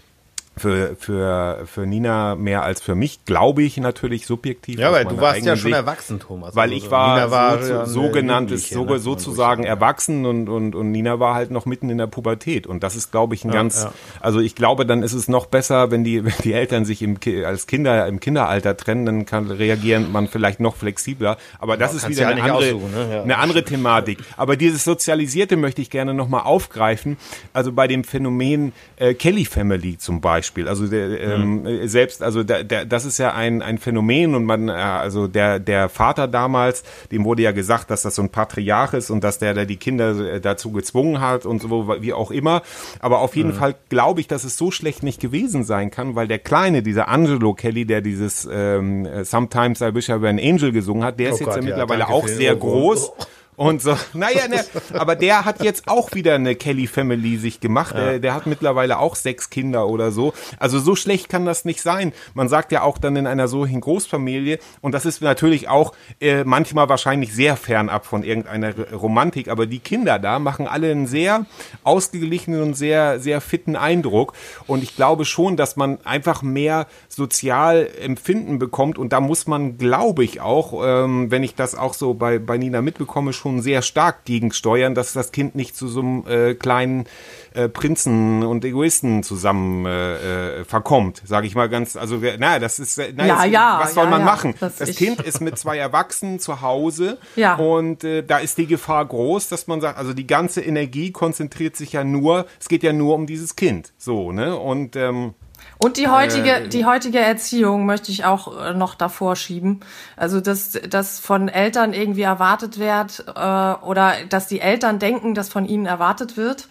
für, 0.57 0.95
für, 0.97 1.63
für 1.65 1.85
Nina 1.85 2.35
mehr 2.35 2.63
als 2.63 2.81
für 2.81 2.95
mich, 2.95 3.25
glaube 3.25 3.63
ich 3.63 3.77
natürlich 3.77 4.25
subjektiv. 4.25 4.79
Ja, 4.79 4.91
weil 4.91 5.05
du 5.05 5.19
warst 5.19 5.45
ja 5.45 5.55
schon 5.55 5.71
Sicht, 5.71 5.75
erwachsen, 5.75 6.19
Thomas. 6.19 6.55
Weil 6.55 6.71
also 6.71 6.75
ich 6.75 6.91
war, 6.91 7.31
war 7.31 7.63
so, 7.63 7.73
ja 7.73 7.85
sogenanntes, 7.85 8.69
so, 8.69 8.85
ne, 8.85 8.99
sozusagen 8.99 9.63
erwachsen 9.63 10.25
und, 10.25 10.49
und, 10.49 10.75
und 10.75 10.91
Nina 10.91 11.19
war 11.19 11.35
halt 11.35 11.51
noch 11.51 11.65
mitten 11.65 11.89
in 11.89 11.97
der 11.97 12.07
Pubertät. 12.07 12.67
Und 12.67 12.83
das 12.83 12.95
ist, 12.95 13.11
glaube 13.11 13.35
ich, 13.35 13.43
ein 13.43 13.49
ja, 13.49 13.55
ganz, 13.55 13.87
also 14.19 14.39
ich 14.39 14.55
glaube, 14.55 14.85
dann 14.85 15.03
ist 15.03 15.13
es 15.13 15.27
noch 15.27 15.45
besser, 15.45 15.91
wenn 15.91 16.03
die, 16.03 16.25
wenn 16.25 16.33
die 16.43 16.53
Eltern 16.53 16.85
sich 16.85 17.01
im, 17.01 17.17
als 17.45 17.67
Kinder, 17.67 18.07
im 18.07 18.19
Kinderalter 18.19 18.75
trennen, 18.75 19.05
dann 19.05 19.25
kann 19.25 19.49
reagieren 19.49 20.11
man 20.11 20.27
vielleicht 20.27 20.59
noch 20.59 20.75
flexibler. 20.75 21.37
Aber 21.59 21.77
das 21.77 21.93
ist 21.93 22.09
wieder 22.09 22.27
eine 22.27 22.43
andere, 22.43 22.73
ne? 22.73 23.21
eine 23.23 23.37
andere 23.37 23.63
Thematik. 23.63 24.19
Aber 24.35 24.55
dieses 24.57 24.83
Sozialisierte 24.83 25.57
möchte 25.57 25.81
ich 25.81 25.89
gerne 25.89 26.13
nochmal 26.13 26.41
aufgreifen. 26.43 27.17
Also 27.53 27.71
bei 27.71 27.87
dem 27.87 28.03
Phänomen 28.03 28.73
äh, 28.97 29.13
Kelly 29.13 29.45
Family 29.45 29.97
zum 29.97 30.21
Beispiel. 30.21 30.46
Beispiel. 30.47 30.67
Also 30.67 30.87
der, 30.87 31.19
ähm, 31.19 31.63
mhm. 31.63 31.87
selbst, 31.87 32.23
also 32.23 32.43
der, 32.43 32.63
der, 32.63 32.85
das 32.85 33.05
ist 33.05 33.17
ja 33.17 33.33
ein, 33.33 33.61
ein 33.61 33.77
Phänomen 33.77 34.35
und 34.35 34.45
man, 34.45 34.69
äh, 34.69 34.71
also 34.71 35.27
der, 35.27 35.59
der 35.59 35.89
Vater 35.89 36.27
damals, 36.27 36.83
dem 37.11 37.25
wurde 37.25 37.41
ja 37.41 37.51
gesagt, 37.51 37.91
dass 37.91 38.01
das 38.01 38.15
so 38.15 38.21
ein 38.21 38.29
Patriarch 38.29 38.93
ist 38.93 39.09
und 39.09 39.23
dass 39.23 39.39
der, 39.39 39.53
der 39.53 39.65
die 39.65 39.77
Kinder 39.77 40.17
äh, 40.17 40.39
dazu 40.39 40.71
gezwungen 40.71 41.19
hat 41.19 41.45
und 41.45 41.61
so, 41.61 41.87
wie 42.01 42.13
auch 42.13 42.31
immer. 42.31 42.61
Aber 42.99 43.19
auf 43.19 43.35
jeden 43.35 43.49
mhm. 43.51 43.55
Fall 43.55 43.75
glaube 43.89 44.21
ich, 44.21 44.27
dass 44.27 44.43
es 44.43 44.57
so 44.57 44.71
schlecht 44.71 45.03
nicht 45.03 45.19
gewesen 45.19 45.63
sein 45.63 45.91
kann, 45.91 46.15
weil 46.15 46.27
der 46.27 46.39
Kleine, 46.39 46.81
dieser 46.81 47.09
Angelo 47.09 47.53
Kelly, 47.53 47.85
der 47.85 48.01
dieses 48.01 48.47
ähm, 48.51 49.07
Sometimes 49.23 49.81
I 49.81 49.93
Wish 49.93 50.09
I 50.09 50.21
Were 50.21 50.29
an 50.29 50.39
Angel 50.39 50.71
gesungen 50.71 51.03
hat, 51.03 51.19
der 51.19 51.31
oh 51.31 51.33
ist 51.33 51.39
jetzt 51.41 51.49
Gott, 51.49 51.57
ja 51.57 51.63
mittlerweile 51.63 52.07
auch 52.07 52.27
sehr 52.27 52.55
groß. 52.55 53.11
Oh 53.17 53.23
und 53.57 53.81
so. 53.81 53.97
Naja, 54.13 54.47
ne, 54.47 54.63
aber 54.93 55.15
der 55.15 55.43
hat 55.43 55.63
jetzt 55.63 55.87
auch 55.87 56.13
wieder 56.13 56.35
eine 56.35 56.55
Kelly 56.55 56.85
Family 56.85 57.37
sich 57.37 57.59
gemacht. 57.59 57.95
Ja. 57.95 58.01
Der, 58.01 58.19
der, 58.19 58.33
hat 58.35 58.45
mittlerweile 58.45 58.99
auch 58.99 59.15
sechs 59.15 59.49
Kinder 59.49 59.87
oder 59.87 60.11
so. 60.11 60.33
Also 60.59 60.79
so 60.79 60.95
schlecht 60.95 61.27
kann 61.27 61.45
das 61.45 61.65
nicht 61.65 61.81
sein. 61.81 62.13
Man 62.35 62.49
sagt 62.49 62.71
ja 62.71 62.83
auch 62.83 62.99
dann 62.99 63.15
in 63.15 63.25
einer 63.25 63.47
solchen 63.47 63.81
Großfamilie, 63.81 64.59
und 64.81 64.91
das 64.91 65.05
ist 65.05 65.21
natürlich 65.21 65.69
auch 65.69 65.93
äh, 66.21 66.43
manchmal 66.43 66.87
wahrscheinlich 66.87 67.33
sehr 67.33 67.57
fernab 67.57 68.05
von 68.05 68.23
irgendeiner 68.23 68.75
Romantik, 68.91 69.47
aber 69.47 69.65
die 69.65 69.79
Kinder 69.79 70.19
da 70.19 70.37
machen 70.37 70.67
alle 70.67 70.91
einen 70.91 71.07
sehr 71.07 71.47
ausgeglichenen 71.83 72.61
und 72.61 72.75
sehr, 72.75 73.19
sehr 73.19 73.41
fitten 73.41 73.75
Eindruck. 73.75 74.33
Und 74.67 74.83
ich 74.83 74.95
glaube 74.95 75.25
schon, 75.25 75.57
dass 75.57 75.75
man 75.75 75.97
einfach 76.05 76.43
mehr 76.43 76.85
sozial 77.09 77.89
Empfinden 77.99 78.59
bekommt. 78.59 78.99
Und 78.99 79.13
da 79.13 79.19
muss 79.19 79.47
man, 79.47 79.79
glaube 79.79 80.23
ich, 80.23 80.41
auch, 80.41 80.83
ähm, 80.85 81.31
wenn 81.31 81.41
ich 81.41 81.55
das 81.55 81.73
auch 81.73 81.95
so 81.95 82.13
bei, 82.13 82.37
bei 82.37 82.59
Nina 82.59 82.83
mitbekomme, 82.83 83.33
schon 83.33 83.46
schon 83.47 83.61
sehr 83.61 83.81
stark 83.81 84.25
gegensteuern, 84.25 84.93
dass 84.93 85.13
das 85.13 85.31
Kind 85.31 85.55
nicht 85.55 85.75
zu 85.75 85.87
so 85.87 86.01
einem 86.01 86.27
äh, 86.27 86.53
kleinen 86.53 87.05
äh, 87.53 87.69
Prinzen 87.69 88.43
und 88.43 88.63
Egoisten 88.65 89.23
zusammen 89.23 89.85
äh, 89.85 90.59
äh, 90.59 90.65
verkommt, 90.65 91.21
sage 91.25 91.47
ich 91.47 91.55
mal 91.55 91.69
ganz. 91.69 91.95
Also 91.95 92.17
naja, 92.17 92.59
das 92.59 92.79
ist, 92.79 92.99
na, 93.15 93.25
ja, 93.25 93.43
jetzt, 93.43 93.53
ja, 93.53 93.79
was 93.81 93.93
soll 93.93 94.05
ja, 94.05 94.09
man 94.09 94.19
ja. 94.21 94.25
machen? 94.25 94.55
Das, 94.59 94.77
das 94.77 94.95
Kind 94.95 95.21
ist 95.21 95.41
mit 95.41 95.57
zwei 95.57 95.77
Erwachsenen 95.77 96.39
zu 96.39 96.61
Hause 96.61 97.17
ja. 97.35 97.55
und 97.55 98.03
äh, 98.03 98.23
da 98.23 98.37
ist 98.37 98.57
die 98.57 98.67
Gefahr 98.67 99.05
groß, 99.05 99.49
dass 99.49 99.67
man 99.67 99.81
sagt, 99.81 99.97
also 99.97 100.13
die 100.13 100.27
ganze 100.27 100.61
Energie 100.61 101.11
konzentriert 101.11 101.75
sich 101.75 101.93
ja 101.93 102.03
nur, 102.03 102.45
es 102.59 102.67
geht 102.67 102.83
ja 102.83 102.93
nur 102.93 103.15
um 103.15 103.27
dieses 103.27 103.55
Kind, 103.55 103.93
so 103.97 104.31
ne 104.31 104.57
und 104.57 104.95
ähm, 104.95 105.33
und 105.79 105.97
die 105.97 106.07
heutige, 106.07 106.51
äh, 106.51 106.67
die 106.67 106.85
heutige 106.85 107.19
Erziehung 107.19 107.85
möchte 107.85 108.11
ich 108.11 108.25
auch 108.25 108.59
äh, 108.59 108.73
noch 108.73 108.95
davor 108.95 109.35
schieben. 109.35 109.81
Also, 110.15 110.41
dass, 110.41 110.71
dass 110.71 111.19
von 111.19 111.49
Eltern 111.49 111.93
irgendwie 111.93 112.23
erwartet 112.23 112.79
wird, 112.79 113.25
äh, 113.27 113.85
oder 113.85 114.13
dass 114.29 114.47
die 114.47 114.59
Eltern 114.59 114.99
denken, 114.99 115.35
dass 115.35 115.49
von 115.49 115.65
ihnen 115.65 115.85
erwartet 115.85 116.37
wird, 116.37 116.67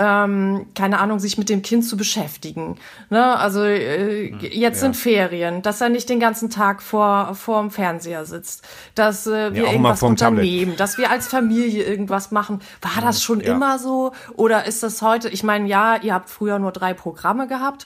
ähm, 0.00 0.66
keine 0.74 0.98
Ahnung, 0.98 1.18
sich 1.18 1.36
mit 1.36 1.50
dem 1.50 1.60
Kind 1.60 1.84
zu 1.84 1.98
beschäftigen. 1.98 2.76
Ne? 3.10 3.36
Also 3.36 3.62
äh, 3.62 4.30
hm, 4.30 4.38
jetzt 4.40 4.76
ja. 4.76 4.80
sind 4.80 4.96
Ferien, 4.96 5.60
dass 5.60 5.82
er 5.82 5.90
nicht 5.90 6.08
den 6.08 6.18
ganzen 6.18 6.48
Tag 6.48 6.80
vor 6.80 7.34
vor 7.34 7.60
dem 7.60 7.70
Fernseher 7.70 8.24
sitzt, 8.24 8.66
dass 8.94 9.26
äh, 9.26 9.52
wir 9.52 9.64
ja, 9.64 9.70
irgendwas 9.72 10.02
unternehmen, 10.02 10.72
Tablet. 10.72 10.80
dass 10.80 10.96
wir 10.96 11.10
als 11.10 11.28
Familie 11.28 11.84
irgendwas 11.84 12.30
machen. 12.30 12.60
War 12.80 13.02
das 13.02 13.22
schon 13.22 13.40
ja. 13.40 13.52
immer 13.52 13.78
so 13.78 14.12
oder 14.36 14.64
ist 14.64 14.82
das 14.82 15.02
heute? 15.02 15.28
Ich 15.28 15.42
meine, 15.42 15.68
ja, 15.68 15.96
ihr 15.96 16.14
habt 16.14 16.30
früher 16.30 16.58
nur 16.58 16.72
drei 16.72 16.94
Programme 16.94 17.46
gehabt, 17.46 17.84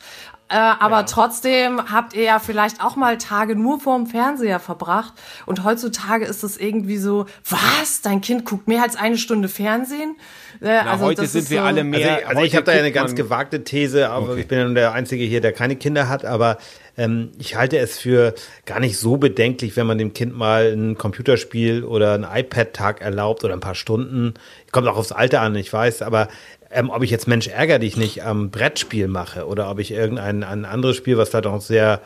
äh, 0.48 0.56
aber 0.56 0.98
ja. 0.98 1.02
trotzdem 1.02 1.90
habt 1.90 2.14
ihr 2.14 2.22
ja 2.22 2.38
vielleicht 2.38 2.80
auch 2.80 2.94
mal 2.94 3.18
Tage 3.18 3.56
nur 3.56 3.80
vorm 3.80 4.06
Fernseher 4.06 4.60
verbracht. 4.60 5.14
Und 5.46 5.64
heutzutage 5.64 6.26
ist 6.26 6.44
es 6.44 6.58
irgendwie 6.58 6.98
so, 6.98 7.26
was? 7.48 8.02
Dein 8.02 8.20
Kind 8.20 8.44
guckt 8.44 8.68
mehr 8.68 8.84
als 8.84 8.94
eine 8.94 9.18
Stunde 9.18 9.48
Fernsehen? 9.48 10.16
Äh, 10.64 10.82
Na, 10.84 10.92
also 10.92 11.04
heute 11.04 11.26
sind 11.26 11.50
wir 11.50 11.58
so 11.58 11.64
alle 11.64 11.84
mehr. 11.84 12.16
Also, 12.16 12.28
also 12.28 12.42
ich 12.42 12.54
habe 12.56 12.64
da 12.64 12.72
ja 12.72 12.78
eine 12.78 12.92
ganz 12.92 13.14
gewagte 13.14 13.64
These, 13.64 14.08
aber 14.08 14.30
okay. 14.30 14.40
ich 14.40 14.48
bin 14.48 14.58
ja 14.58 14.68
der 14.68 14.92
Einzige 14.92 15.24
hier, 15.24 15.40
der 15.42 15.52
keine 15.52 15.76
Kinder 15.76 16.08
hat, 16.08 16.24
aber 16.24 16.56
ähm, 16.96 17.32
ich 17.38 17.56
halte 17.56 17.76
es 17.78 17.98
für 17.98 18.34
gar 18.64 18.80
nicht 18.80 18.96
so 18.98 19.18
bedenklich, 19.18 19.76
wenn 19.76 19.86
man 19.86 19.98
dem 19.98 20.14
Kind 20.14 20.34
mal 20.34 20.72
ein 20.72 20.96
Computerspiel 20.96 21.84
oder 21.84 22.14
ein 22.14 22.24
iPad-Tag 22.24 23.02
erlaubt 23.02 23.44
oder 23.44 23.52
ein 23.52 23.60
paar 23.60 23.74
Stunden. 23.74 24.34
Kommt 24.72 24.88
auch 24.88 24.96
aufs 24.96 25.12
Alter 25.12 25.42
an, 25.42 25.54
ich 25.54 25.70
weiß, 25.70 26.00
aber 26.00 26.28
ähm, 26.70 26.88
ob 26.88 27.02
ich 27.02 27.10
jetzt 27.10 27.28
Mensch 27.28 27.46
ärger 27.48 27.78
dich 27.78 27.96
nicht 27.98 28.24
am 28.24 28.50
Brettspiel 28.50 29.06
mache 29.06 29.46
oder 29.46 29.70
ob 29.70 29.78
ich 29.78 29.90
irgendein 29.90 30.42
ein 30.44 30.64
anderes 30.64 30.96
Spiel, 30.96 31.18
was 31.18 31.30
da 31.30 31.42
doch 31.42 31.60
sehr 31.60 32.00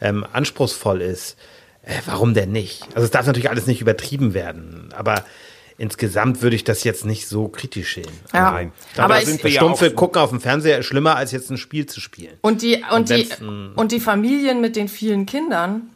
ähm, 0.00 0.24
anspruchsvoll 0.32 1.02
ist, 1.02 1.36
äh, 1.82 1.94
warum 2.06 2.32
denn 2.32 2.52
nicht? 2.52 2.84
Also 2.94 3.02
es 3.06 3.10
darf 3.10 3.26
natürlich 3.26 3.50
alles 3.50 3.66
nicht 3.66 3.80
übertrieben 3.80 4.34
werden, 4.34 4.90
aber 4.96 5.24
insgesamt 5.78 6.42
würde 6.42 6.56
ich 6.56 6.64
das 6.64 6.84
jetzt 6.84 7.04
nicht 7.04 7.28
so 7.28 7.48
kritisch 7.48 7.94
sehen. 7.94 8.12
Ja. 8.32 8.52
Nein. 8.52 8.72
Aber, 8.96 9.16
aber 9.16 9.20
sind 9.24 9.42
wir 9.42 9.50
stumpfe 9.50 9.86
ja 9.86 9.92
gucken 9.92 10.20
auf 10.20 10.30
dem 10.30 10.40
Fernseher 10.40 10.78
ist 10.78 10.86
schlimmer 10.86 11.16
als 11.16 11.32
jetzt 11.32 11.50
ein 11.50 11.56
Spiel 11.56 11.86
zu 11.86 12.00
spielen. 12.00 12.34
Und 12.42 12.62
die 12.62 12.82
und, 12.90 13.10
und 13.10 13.10
die 13.10 13.28
und 13.74 13.92
die 13.92 14.00
Familien 14.00 14.60
mit 14.60 14.76
den 14.76 14.88
vielen 14.88 15.26
Kindern, 15.26 15.90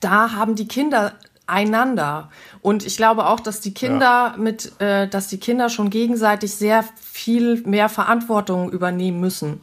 da 0.00 0.32
haben 0.32 0.54
die 0.54 0.68
Kinder 0.68 1.14
einander. 1.46 2.30
Und 2.60 2.86
ich 2.86 2.96
glaube 2.96 3.26
auch, 3.26 3.40
dass 3.40 3.60
die 3.60 3.74
Kinder 3.74 4.32
ja. 4.32 4.34
mit, 4.36 4.80
äh, 4.80 5.08
dass 5.08 5.28
die 5.28 5.38
Kinder 5.38 5.68
schon 5.68 5.90
gegenseitig 5.90 6.54
sehr 6.54 6.84
viel 7.00 7.62
mehr 7.62 7.88
Verantwortung 7.88 8.70
übernehmen 8.70 9.20
müssen. 9.20 9.60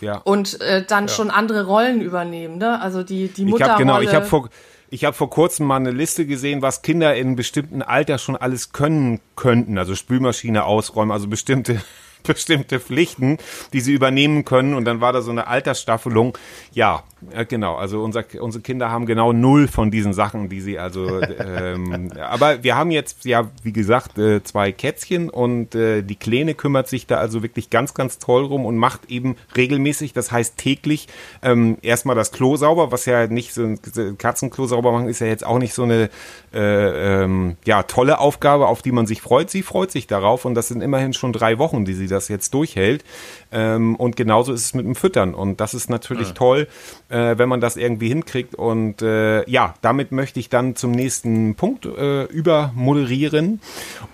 Ja. 0.00 0.18
Und 0.18 0.60
äh, 0.60 0.84
dann 0.86 1.06
ja. 1.06 1.12
schon 1.12 1.30
andere 1.30 1.66
Rollen 1.66 2.00
übernehmen. 2.00 2.58
Ne? 2.58 2.80
Also 2.80 3.02
die 3.02 3.28
die 3.28 3.44
Mutterrolle. 3.44 3.64
Ich 3.64 3.70
hab, 3.72 3.78
genau, 3.78 4.00
ich 4.00 4.14
habe 4.14 4.26
vor 4.26 4.48
ich 4.88 5.04
habe 5.04 5.16
vor 5.16 5.30
kurzem 5.30 5.66
mal 5.66 5.76
eine 5.76 5.90
Liste 5.90 6.26
gesehen, 6.26 6.62
was 6.62 6.82
Kinder 6.82 7.14
in 7.16 7.36
bestimmten 7.36 7.82
Alter 7.82 8.18
schon 8.18 8.36
alles 8.36 8.72
können 8.72 9.20
könnten. 9.34 9.78
Also 9.78 9.94
Spülmaschine 9.94 10.64
ausräumen, 10.64 11.12
also 11.12 11.28
bestimmte 11.28 11.80
bestimmte 12.26 12.80
Pflichten, 12.80 13.38
die 13.72 13.80
sie 13.80 13.92
übernehmen 13.92 14.44
können. 14.44 14.74
Und 14.74 14.84
dann 14.84 15.00
war 15.00 15.12
da 15.12 15.22
so 15.22 15.30
eine 15.30 15.46
Altersstaffelung. 15.46 16.36
Ja, 16.72 17.04
äh, 17.32 17.44
genau. 17.44 17.76
Also 17.76 18.02
unser, 18.02 18.24
unsere 18.40 18.62
Kinder 18.62 18.90
haben 18.90 19.06
genau 19.06 19.32
null 19.32 19.68
von 19.68 19.90
diesen 19.90 20.12
Sachen, 20.12 20.48
die 20.48 20.60
sie 20.60 20.78
also. 20.78 21.20
Ähm, 21.20 22.12
aber 22.20 22.62
wir 22.62 22.76
haben 22.76 22.90
jetzt 22.90 23.24
ja, 23.24 23.50
wie 23.62 23.72
gesagt, 23.72 24.18
äh, 24.18 24.42
zwei 24.42 24.72
Kätzchen 24.72 25.30
und 25.30 25.74
äh, 25.74 26.02
die 26.02 26.16
Kleine 26.16 26.54
kümmert 26.54 26.88
sich 26.88 27.06
da 27.06 27.16
also 27.16 27.42
wirklich 27.42 27.70
ganz, 27.70 27.94
ganz 27.94 28.18
toll 28.18 28.44
rum 28.44 28.66
und 28.66 28.76
macht 28.76 29.10
eben 29.10 29.36
regelmäßig, 29.56 30.12
das 30.12 30.30
heißt 30.30 30.56
täglich, 30.56 31.08
ähm, 31.42 31.78
erstmal 31.82 32.16
das 32.16 32.32
Klo 32.32 32.56
sauber, 32.56 32.92
was 32.92 33.06
ja 33.06 33.26
nicht 33.26 33.54
so 33.54 33.62
ein 33.62 34.18
Katzenklo 34.18 34.66
sauber 34.66 34.92
machen, 34.92 35.08
ist 35.08 35.20
ja 35.20 35.26
jetzt 35.26 35.46
auch 35.46 35.58
nicht 35.58 35.74
so 35.74 35.84
eine 35.84 36.10
äh, 36.52 37.24
ähm, 37.24 37.56
ja 37.64 37.82
tolle 37.82 38.18
Aufgabe, 38.18 38.66
auf 38.68 38.82
die 38.82 38.92
man 38.92 39.06
sich 39.06 39.22
freut. 39.22 39.50
Sie 39.50 39.62
freut 39.62 39.90
sich 39.90 40.06
darauf 40.06 40.44
und 40.44 40.54
das 40.54 40.68
sind 40.68 40.82
immerhin 40.82 41.12
schon 41.12 41.32
drei 41.32 41.58
Wochen, 41.58 41.84
die 41.84 41.94
sie 41.94 42.08
das 42.08 42.15
jetzt 42.28 42.54
durchhält. 42.54 43.04
Ähm, 43.52 43.96
und 43.96 44.16
genauso 44.16 44.52
ist 44.52 44.64
es 44.64 44.74
mit 44.74 44.84
dem 44.84 44.94
Füttern. 44.94 45.34
Und 45.34 45.60
das 45.60 45.74
ist 45.74 45.88
natürlich 45.88 46.28
ja. 46.28 46.34
toll, 46.34 46.68
äh, 47.08 47.38
wenn 47.38 47.48
man 47.48 47.60
das 47.60 47.76
irgendwie 47.76 48.08
hinkriegt. 48.08 48.54
Und 48.54 49.02
äh, 49.02 49.48
ja, 49.48 49.74
damit 49.82 50.12
möchte 50.12 50.40
ich 50.40 50.48
dann 50.48 50.76
zum 50.76 50.90
nächsten 50.90 51.54
Punkt 51.54 51.86
äh, 51.86 52.24
übermoderieren. 52.24 53.60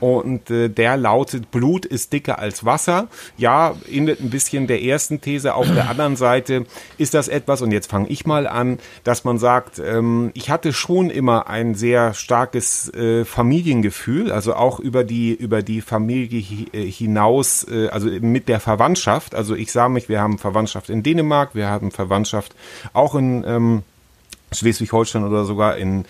Und 0.00 0.50
äh, 0.50 0.68
der 0.68 0.96
lautet, 0.96 1.50
Blut 1.50 1.86
ist 1.86 2.12
dicker 2.12 2.38
als 2.38 2.64
Wasser. 2.64 3.08
Ja, 3.36 3.74
ähnelt 3.90 4.20
ein 4.20 4.30
bisschen 4.30 4.66
der 4.66 4.82
ersten 4.82 5.20
These. 5.20 5.54
Auf 5.54 5.66
der 5.66 5.88
anderen 5.88 6.16
Seite 6.16 6.66
ist 6.98 7.14
das 7.14 7.28
etwas, 7.28 7.62
und 7.62 7.72
jetzt 7.72 7.90
fange 7.90 8.08
ich 8.08 8.26
mal 8.26 8.46
an, 8.46 8.78
dass 9.04 9.24
man 9.24 9.38
sagt, 9.38 9.78
ähm, 9.78 10.30
ich 10.34 10.50
hatte 10.50 10.72
schon 10.72 11.10
immer 11.10 11.48
ein 11.48 11.74
sehr 11.74 12.14
starkes 12.14 12.92
äh, 12.94 13.24
Familiengefühl, 13.24 14.30
also 14.30 14.54
auch 14.54 14.78
über 14.80 15.04
die, 15.04 15.32
über 15.32 15.62
die 15.62 15.80
Familie 15.80 16.66
äh, 16.72 16.84
hinaus, 16.84 17.64
äh, 17.64 17.82
also 17.90 18.09
mit 18.09 18.49
der 18.49 18.61
Verwandtschaft. 18.61 19.35
Also 19.35 19.55
ich 19.55 19.73
sah 19.73 19.88
mich, 19.88 20.09
wir 20.09 20.21
haben 20.21 20.38
Verwandtschaft 20.38 20.90
in 20.90 21.03
Dänemark, 21.03 21.55
wir 21.55 21.68
haben 21.68 21.90
Verwandtschaft 21.90 22.55
auch 22.92 23.14
in 23.14 23.45
ähm, 23.47 23.83
Schleswig-Holstein 24.53 25.25
oder 25.25 25.45
sogar 25.45 25.77
in 25.77 26.05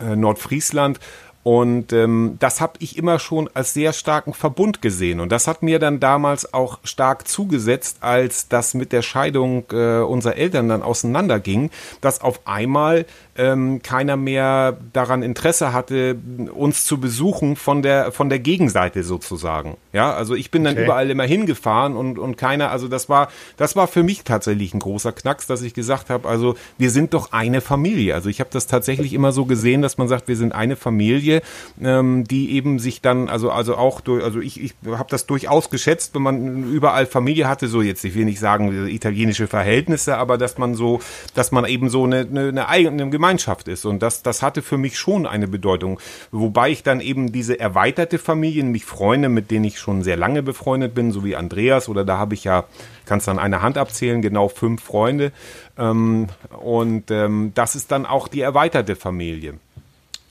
äh, 0.00 0.16
Nordfriesland. 0.16 0.98
Und 1.44 1.92
ähm, 1.92 2.36
das 2.38 2.60
habe 2.60 2.74
ich 2.78 2.96
immer 2.96 3.18
schon 3.18 3.50
als 3.52 3.74
sehr 3.74 3.92
starken 3.92 4.32
Verbund 4.32 4.80
gesehen. 4.80 5.18
Und 5.18 5.32
das 5.32 5.48
hat 5.48 5.62
mir 5.62 5.80
dann 5.80 5.98
damals 5.98 6.54
auch 6.54 6.78
stark 6.84 7.26
zugesetzt, 7.26 7.98
als 8.00 8.46
das 8.46 8.74
mit 8.74 8.92
der 8.92 9.02
Scheidung 9.02 9.64
äh, 9.72 9.98
unserer 9.98 10.36
Eltern 10.36 10.68
dann 10.68 10.82
auseinanderging, 10.82 11.70
dass 12.00 12.20
auf 12.20 12.46
einmal 12.46 13.06
ähm, 13.36 13.80
keiner 13.82 14.16
mehr 14.16 14.76
daran 14.92 15.22
Interesse 15.22 15.72
hatte, 15.72 16.18
uns 16.52 16.84
zu 16.84 17.00
besuchen 17.00 17.56
von 17.56 17.80
der 17.82 18.12
von 18.12 18.28
der 18.28 18.38
Gegenseite 18.38 19.02
sozusagen. 19.04 19.78
Ja, 19.92 20.12
also 20.12 20.34
ich 20.34 20.50
bin 20.50 20.64
dann 20.64 20.74
okay. 20.74 20.84
überall 20.84 21.10
immer 21.10 21.24
hingefahren 21.24 21.96
und 21.96 22.18
und 22.18 22.36
keiner, 22.36 22.70
also 22.70 22.88
das 22.88 23.08
war 23.08 23.28
das 23.56 23.74
war 23.74 23.86
für 23.86 24.02
mich 24.02 24.24
tatsächlich 24.24 24.74
ein 24.74 24.80
großer 24.80 25.12
Knacks, 25.12 25.46
dass 25.46 25.62
ich 25.62 25.72
gesagt 25.72 26.10
habe, 26.10 26.28
also 26.28 26.56
wir 26.76 26.90
sind 26.90 27.14
doch 27.14 27.32
eine 27.32 27.62
Familie. 27.62 28.14
Also 28.14 28.28
ich 28.28 28.40
habe 28.40 28.50
das 28.52 28.66
tatsächlich 28.66 29.14
immer 29.14 29.32
so 29.32 29.46
gesehen, 29.46 29.80
dass 29.80 29.96
man 29.96 30.08
sagt, 30.08 30.28
wir 30.28 30.36
sind 30.36 30.52
eine 30.52 30.76
Familie, 30.76 31.40
ähm, 31.80 32.24
die 32.24 32.52
eben 32.52 32.78
sich 32.78 33.00
dann 33.00 33.30
also 33.30 33.50
also 33.50 33.76
auch 33.76 34.02
durch, 34.02 34.22
also 34.22 34.40
ich 34.40 34.62
ich 34.62 34.74
habe 34.86 35.08
das 35.08 35.24
durchaus 35.24 35.70
geschätzt, 35.70 36.14
wenn 36.14 36.22
man 36.22 36.70
überall 36.70 37.06
Familie 37.06 37.48
hatte, 37.48 37.66
so 37.68 37.80
jetzt 37.80 38.04
ich 38.04 38.14
will 38.14 38.26
nicht 38.26 38.40
sagen 38.40 38.88
italienische 38.88 39.46
Verhältnisse, 39.46 40.18
aber 40.18 40.36
dass 40.36 40.58
man 40.58 40.74
so, 40.74 41.00
dass 41.34 41.50
man 41.50 41.64
eben 41.64 41.88
so 41.88 42.04
eine 42.04 42.26
eine, 42.30 42.48
eine 42.48 42.68
eigene 42.68 43.10
Gemeinschaft 43.22 43.68
ist. 43.68 43.84
Und 43.84 44.02
das, 44.02 44.24
das 44.24 44.42
hatte 44.42 44.62
für 44.62 44.78
mich 44.78 44.98
schon 44.98 45.26
eine 45.26 45.46
Bedeutung. 45.46 46.00
Wobei 46.32 46.70
ich 46.70 46.82
dann 46.82 47.00
eben 47.00 47.30
diese 47.30 47.60
erweiterte 47.60 48.18
Familie, 48.18 48.64
nämlich 48.64 48.84
Freunde, 48.84 49.28
mit 49.28 49.52
denen 49.52 49.64
ich 49.64 49.78
schon 49.78 50.02
sehr 50.02 50.16
lange 50.16 50.42
befreundet 50.42 50.92
bin, 50.92 51.12
so 51.12 51.24
wie 51.24 51.36
Andreas, 51.36 51.88
oder 51.88 52.04
da 52.04 52.18
habe 52.18 52.34
ich 52.34 52.42
ja, 52.42 52.64
kannst 53.06 53.28
dann 53.28 53.38
eine 53.38 53.62
Hand 53.62 53.78
abzählen, 53.78 54.22
genau 54.22 54.48
fünf 54.48 54.82
Freunde. 54.82 55.30
Ähm, 55.78 56.26
und 56.60 57.12
ähm, 57.12 57.52
das 57.54 57.76
ist 57.76 57.92
dann 57.92 58.06
auch 58.06 58.26
die 58.26 58.40
erweiterte 58.40 58.96
Familie. 58.96 59.54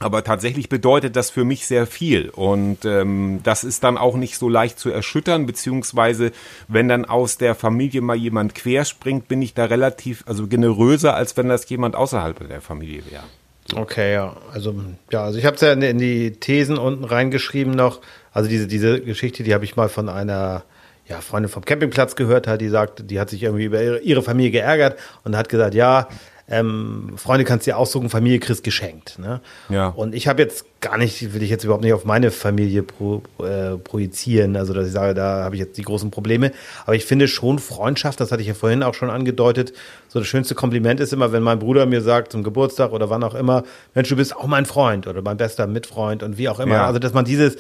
Aber 0.02 0.24
tatsächlich 0.24 0.68
bedeutet 0.68 1.16
das 1.16 1.30
für 1.30 1.46
mich 1.46 1.68
sehr 1.68 1.86
viel. 1.86 2.30
Und 2.30 2.86
ähm, 2.86 3.40
das 3.44 3.64
ist 3.64 3.84
dann 3.84 3.98
auch 3.98 4.16
nicht 4.16 4.38
so 4.38 4.50
leicht 4.50 4.80
zu 4.80 4.90
erschüttern, 4.90 5.46
beziehungsweise 5.46 6.32
wenn 6.68 6.88
dann 6.88 7.06
aus 7.06 7.38
der 7.38 7.54
Familie 7.54 8.02
mal 8.02 8.16
jemand 8.16 8.56
querspringt, 8.56 9.28
bin 9.28 9.42
ich 9.42 9.54
da 9.54 9.66
relativ, 9.66 10.24
also 10.26 10.48
generöser, 10.48 11.16
als 11.16 11.38
wenn 11.38 11.50
das 11.50 11.70
jemand 11.70 11.96
außerhalb 11.96 12.48
der 12.48 12.62
Familie 12.62 13.04
wäre. 13.10 13.24
So. 13.70 13.78
Okay, 13.78 14.14
ja. 14.14 14.36
Also, 14.52 14.74
ja, 15.12 15.24
also 15.24 15.38
ich 15.38 15.46
habe 15.46 15.56
es 15.56 15.62
ja 15.62 15.72
in, 15.72 15.82
in, 15.82 15.98
die 16.00 16.32
Thesen 16.32 16.78
unten 16.78 17.04
reingeschrieben 17.04 17.74
noch. 17.74 18.02
Also 18.34 18.50
diese, 18.50 18.68
diese 18.68 19.02
Geschichte, 19.02 19.44
die 19.44 19.54
habe 19.54 19.66
ich 19.66 19.76
mal 19.76 19.90
von 19.90 20.10
einer 20.10 20.64
ja, 21.08 21.22
Freundin 21.22 21.50
vom 21.50 21.64
Campingplatz 21.64 22.16
gehört, 22.16 22.48
hat, 22.48 22.62
die 22.62 22.70
sagt, 22.70 23.10
die 23.12 23.20
hat 23.20 23.30
sich 23.30 23.44
irgendwie 23.44 23.66
über 23.66 23.82
ihre, 23.84 24.00
ihre 24.00 24.24
Familie 24.24 24.52
geärgert 24.52 24.98
und 25.24 25.36
hat 25.36 25.50
gesagt, 25.50 25.76
ja, 25.76 26.08
ähm, 26.52 27.14
Freunde 27.16 27.46
kannst 27.46 27.66
du 27.66 27.72
dir 27.72 27.78
aussuchen, 27.78 28.10
Familie 28.10 28.40
kriegst 28.40 28.64
geschenkt. 28.64 29.18
Ne? 29.18 29.40
Ja. 29.70 29.88
Und 29.88 30.14
ich 30.14 30.28
habe 30.28 30.42
jetzt 30.42 30.66
gar 30.82 30.98
nicht, 30.98 31.34
will 31.34 31.42
ich 31.42 31.50
jetzt 31.50 31.64
überhaupt 31.64 31.84
nicht 31.84 31.94
auf 31.94 32.04
meine 32.04 32.30
Familie 32.30 32.84
pro, 32.84 33.24
äh, 33.40 33.78
projizieren, 33.78 34.58
also 34.58 34.74
dass 34.74 34.88
ich 34.88 34.92
sage, 34.92 35.14
da 35.14 35.44
habe 35.44 35.56
ich 35.56 35.62
jetzt 35.62 35.78
die 35.78 35.84
großen 35.84 36.12
Probleme. 36.12 36.52
Aber 36.86 36.96
ich 36.96 37.06
finde 37.06 37.30
schon 37.30 37.60
Freundschaft, 37.60 38.20
das 38.20 38.32
hatte 38.32 38.42
ich 38.42 38.50
ja 38.50 38.54
vorhin 38.54 38.84
auch 38.84 38.94
schon 38.94 39.10
angedeutet, 39.10 39.72
so 40.10 40.20
das 40.20 40.28
schönste 40.28 40.54
Kompliment 40.54 41.00
ist 41.00 41.14
immer, 41.14 41.32
wenn 41.32 41.44
mein 41.44 41.60
Bruder 41.60 41.86
mir 41.86 42.02
sagt 42.02 42.34
zum 42.34 42.44
Geburtstag 42.44 42.92
oder 42.92 43.10
wann 43.10 43.24
auch 43.24 43.36
immer, 43.36 43.64
Mensch, 43.96 44.10
du 44.10 44.18
bist 44.18 44.36
auch 44.36 44.48
mein 44.48 44.66
Freund 44.66 45.08
oder 45.08 45.22
mein 45.22 45.38
bester 45.38 45.68
Mitfreund 45.68 46.22
und 46.22 46.38
wie 46.38 46.50
auch 46.50 46.60
immer. 46.60 46.76
Ja. 46.76 46.86
Also 46.86 47.00
dass 47.00 47.14
man 47.14 47.24
dieses, 47.24 47.56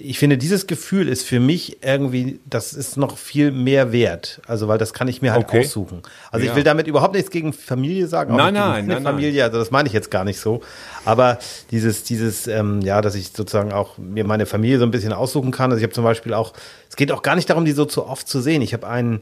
ich 0.00 0.18
finde, 0.18 0.38
dieses 0.38 0.66
Gefühl 0.66 1.08
ist 1.08 1.26
für 1.26 1.40
mich 1.40 1.78
irgendwie, 1.82 2.40
das 2.46 2.72
ist 2.72 2.96
noch 2.96 3.18
viel 3.18 3.50
mehr 3.50 3.92
wert. 3.92 4.40
Also, 4.46 4.68
weil 4.68 4.78
das 4.78 4.92
kann 4.92 5.08
ich 5.08 5.22
mir 5.22 5.32
halt 5.32 5.46
okay. 5.46 5.60
aussuchen. 5.60 6.02
Also, 6.30 6.44
ja. 6.44 6.52
ich 6.52 6.56
will 6.56 6.64
damit 6.64 6.86
überhaupt 6.86 7.14
nichts 7.14 7.30
gegen 7.30 7.52
Familie 7.52 8.06
sagen. 8.06 8.36
Nein, 8.36 8.54
nein, 8.54 8.86
nein, 8.86 9.02
Familie, 9.02 9.44
also 9.44 9.58
das 9.58 9.70
meine 9.70 9.88
ich 9.88 9.92
jetzt 9.92 10.10
gar 10.10 10.24
nicht 10.24 10.40
so. 10.40 10.62
Aber 11.04 11.38
dieses, 11.70 12.04
dieses, 12.04 12.46
ähm, 12.46 12.80
ja, 12.82 13.00
dass 13.00 13.14
ich 13.14 13.30
sozusagen 13.34 13.72
auch 13.72 13.98
mir 13.98 14.24
meine 14.24 14.46
Familie 14.46 14.78
so 14.78 14.84
ein 14.84 14.90
bisschen 14.90 15.12
aussuchen 15.12 15.50
kann. 15.50 15.70
Also, 15.70 15.78
ich 15.78 15.84
habe 15.84 15.94
zum 15.94 16.04
Beispiel 16.04 16.34
auch, 16.34 16.52
es 16.88 16.96
geht 16.96 17.12
auch 17.12 17.22
gar 17.22 17.34
nicht 17.34 17.50
darum, 17.50 17.64
die 17.64 17.72
so 17.72 17.84
zu 17.84 18.06
oft 18.06 18.28
zu 18.28 18.40
sehen. 18.40 18.62
Ich 18.62 18.74
habe 18.74 18.86
einen, 18.86 19.20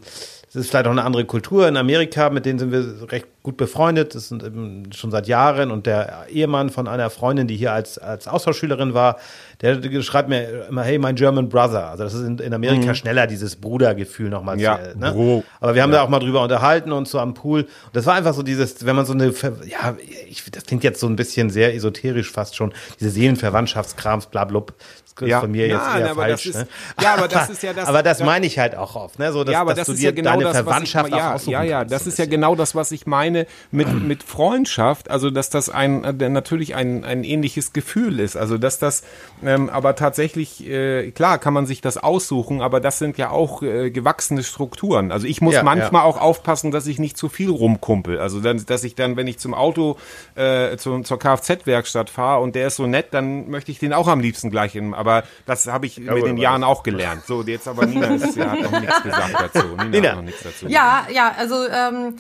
es 0.57 0.63
ist 0.63 0.71
vielleicht 0.71 0.87
auch 0.87 0.91
eine 0.91 1.05
andere 1.05 1.27
Kultur 1.27 1.69
in 1.69 1.77
Amerika, 1.77 2.31
mit 2.31 2.47
denen 2.47 2.59
sind 2.59 2.73
wir 2.73 3.13
recht 3.13 3.27
gut 3.43 3.59
befreundet. 3.59 4.15
Das 4.15 4.29
sind 4.29 4.43
eben 4.43 4.91
schon 4.93 5.11
seit 5.11 5.29
Jahren 5.29 5.71
und 5.71 5.85
der 5.85 6.27
Ehemann 6.31 6.71
von 6.71 6.89
einer 6.89 7.11
Freundin, 7.11 7.47
die 7.47 7.57
hier 7.57 7.75
als, 7.75 7.99
als 7.99 8.27
Austauschschülerin 8.27 8.95
war, 8.95 9.19
der 9.61 10.03
schreibt 10.03 10.31
mir 10.31 10.67
immer, 10.69 10.83
hey, 10.83 10.99
mein 10.99 11.15
German 11.15 11.51
Brother. 11.51 11.91
Also 11.91 12.05
das 12.05 12.15
ist 12.15 12.23
in, 12.23 12.39
in 12.39 12.55
Amerika 12.55 12.89
mhm. 12.89 12.95
schneller, 12.95 13.27
dieses 13.27 13.57
Brudergefühl 13.57 14.31
nochmal. 14.31 14.59
Ja, 14.59 14.81
zu, 14.93 14.99
ne? 14.99 15.13
Bro. 15.13 15.45
Aber 15.61 15.75
wir 15.75 15.83
haben 15.83 15.93
ja. 15.93 15.99
da 15.99 16.05
auch 16.05 16.09
mal 16.09 16.21
drüber 16.21 16.43
unterhalten 16.43 16.91
und 16.91 17.07
so 17.07 17.21
am 17.21 17.35
Pool. 17.35 17.61
Und 17.61 17.71
das 17.95 18.07
war 18.07 18.15
einfach 18.15 18.33
so 18.33 18.43
dieses, 18.43 18.87
wenn 18.87 18.97
man 18.97 19.05
so 19.05 19.13
eine, 19.13 19.35
ja, 19.67 19.95
ich, 20.27 20.51
das 20.51 20.65
klingt 20.65 20.85
jetzt 20.85 21.01
so 21.01 21.07
ein 21.07 21.17
bisschen 21.17 21.51
sehr 21.51 21.75
esoterisch 21.75 22.33
fast 22.33 22.57
schon, 22.57 22.73
diese 22.99 23.11
Seelenverwandtschaftskrams, 23.11 24.27
bla, 24.27 24.45
bla, 24.45 24.65
ist 25.05 25.06
ja. 25.21 25.41
von 25.41 25.51
mir 25.51 25.67
jetzt 25.67 25.79
Nein, 25.79 26.03
eher 26.03 26.15
falsch. 26.15 26.47
Ist, 26.47 26.55
ne? 26.57 26.69
Ja, 27.01 27.15
aber 27.15 27.29
das 27.29 27.51
ist 27.51 27.63
ja 27.63 27.73
das. 27.75 27.89
aber 27.89 28.03
das 28.03 28.23
meine 28.23 28.47
ich 28.47 28.59
halt 28.59 28.77
auch 28.77 28.97
oft, 28.97 29.19
ne? 29.19 29.33
So, 29.33 29.45
dass, 29.45 29.53
ja, 29.53 29.61
aber 29.61 29.75
dass 29.75 29.87
das 29.87 29.97
ist 29.97 30.03
ja 30.03 30.11
genau 30.11 30.33
deine 30.33 30.45
das, 30.45 30.57
Verwandtschaft 30.57 31.09
ich, 31.09 31.15
ja, 31.15 31.37
ja, 31.47 31.63
ja, 31.63 31.85
das 31.85 32.07
ist 32.07 32.19
ja 32.19 32.27
genau 32.27 32.55
das, 32.55 32.75
was 32.75 32.93
ich 32.93 33.07
meine 33.07 33.47
mit 33.71 33.89
mit 34.03 34.23
Freundschaft. 34.23 35.11
Also 35.11 35.31
dass 35.31 35.51
das 35.51 35.71
ein 35.71 36.05
äh, 36.05 36.29
natürlich 36.29 36.75
ein 36.75 37.05
ein 37.05 37.25
ähnliches 37.25 37.73
Gefühl 37.73 38.21
ist. 38.21 38.37
Also 38.37 38.59
dass 38.59 38.79
das, 38.79 39.03
ähm, 39.45 39.71
aber 39.71 39.95
tatsächlich 39.95 40.67
äh, 40.67 41.11
klar 41.13 41.39
kann 41.39 41.55
man 41.55 41.67
sich 41.67 41.81
das 41.81 41.97
aussuchen, 41.97 42.61
aber 42.61 42.81
das 42.81 42.99
sind 42.99 43.19
ja 43.19 43.31
auch 43.31 43.63
äh, 43.63 43.91
gewachsene 43.91 44.43
Strukturen. 44.43 45.13
Also 45.13 45.27
ich 45.27 45.41
muss 45.41 45.55
ja, 45.55 45.63
manchmal 45.63 46.03
auch 46.03 46.21
aufpassen, 46.21 46.71
dass 46.71 46.87
ich 46.87 46.99
nicht 46.99 47.17
zu 47.17 47.29
viel 47.29 47.51
rumkumpel. 47.51 48.19
Also 48.19 48.41
dann, 48.41 48.65
dass 48.67 48.85
ich 48.85 48.95
dann, 48.95 49.17
wenn 49.17 49.27
ich 49.27 49.39
zum 49.39 49.55
Auto 49.55 49.97
äh, 50.35 50.77
zu, 50.77 51.01
zur 51.01 51.19
Kfz-Werkstatt 51.19 52.11
fahre 52.11 52.43
und 52.43 52.55
der 52.55 52.69
ist 52.69 52.77
so 52.77 52.87
nett, 52.87 53.09
dann 53.13 53.49
möchte 53.49 53.71
ich 53.71 53.79
den 53.79 53.93
auch 53.93 54.09
am 54.09 54.21
liebsten 54.21 54.51
gleich 54.51 54.75
im. 54.77 54.95
Aber 55.07 55.25
das 55.47 55.67
habe 55.67 55.87
ich 55.87 55.99
ja, 55.99 56.13
mit 56.13 56.27
den 56.27 56.37
Jahren 56.37 56.65
auch 56.65 56.83
gelernt. 56.83 57.25
So, 57.27 57.43
jetzt 57.43 57.69
aber 57.69 57.87
Nina 57.87 58.09
ist, 58.09 58.37
ja, 58.37 58.51
hat 58.51 58.61
noch 58.61 58.81
nichts 58.81 59.03
gesagt 59.03 59.35
dazu. 59.39 59.67
Nina, 59.69 59.85
Nina. 59.85 60.09
hat 60.09 60.17
noch 60.17 60.23
nichts 60.25 60.43
dazu. 60.43 60.67
Ja, 60.67 61.07
ja, 61.13 61.33
also 61.39 61.67
ähm, 61.69 62.17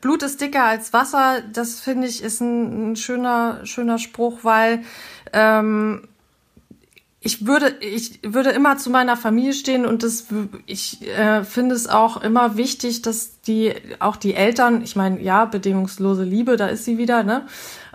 Blut 0.00 0.22
ist 0.22 0.40
dicker 0.40 0.64
als 0.64 0.92
Wasser. 0.92 1.42
Das 1.52 1.80
finde 1.80 2.08
ich 2.08 2.22
ist 2.22 2.40
ein, 2.40 2.92
ein, 2.92 2.96
schöner, 2.96 3.60
schöner 3.64 3.98
Spruch, 3.98 4.40
weil 4.42 4.82
ähm, 5.32 6.08
ich 7.20 7.46
würde, 7.46 7.76
ich 7.80 8.18
würde 8.22 8.50
immer 8.50 8.78
zu 8.78 8.90
meiner 8.90 9.16
Familie 9.16 9.52
stehen 9.52 9.84
und 9.84 10.02
das, 10.02 10.26
ich 10.66 11.06
äh, 11.06 11.44
finde 11.44 11.74
es 11.74 11.86
auch 11.86 12.22
immer 12.22 12.56
wichtig, 12.56 13.02
dass 13.02 13.40
die, 13.42 13.74
auch 13.98 14.16
die 14.16 14.34
Eltern, 14.34 14.82
ich 14.82 14.96
meine, 14.96 15.20
ja, 15.20 15.44
bedingungslose 15.44 16.24
Liebe, 16.24 16.56
da 16.56 16.66
ist 16.66 16.86
sie 16.86 16.96
wieder, 16.96 17.22
ne? 17.22 17.46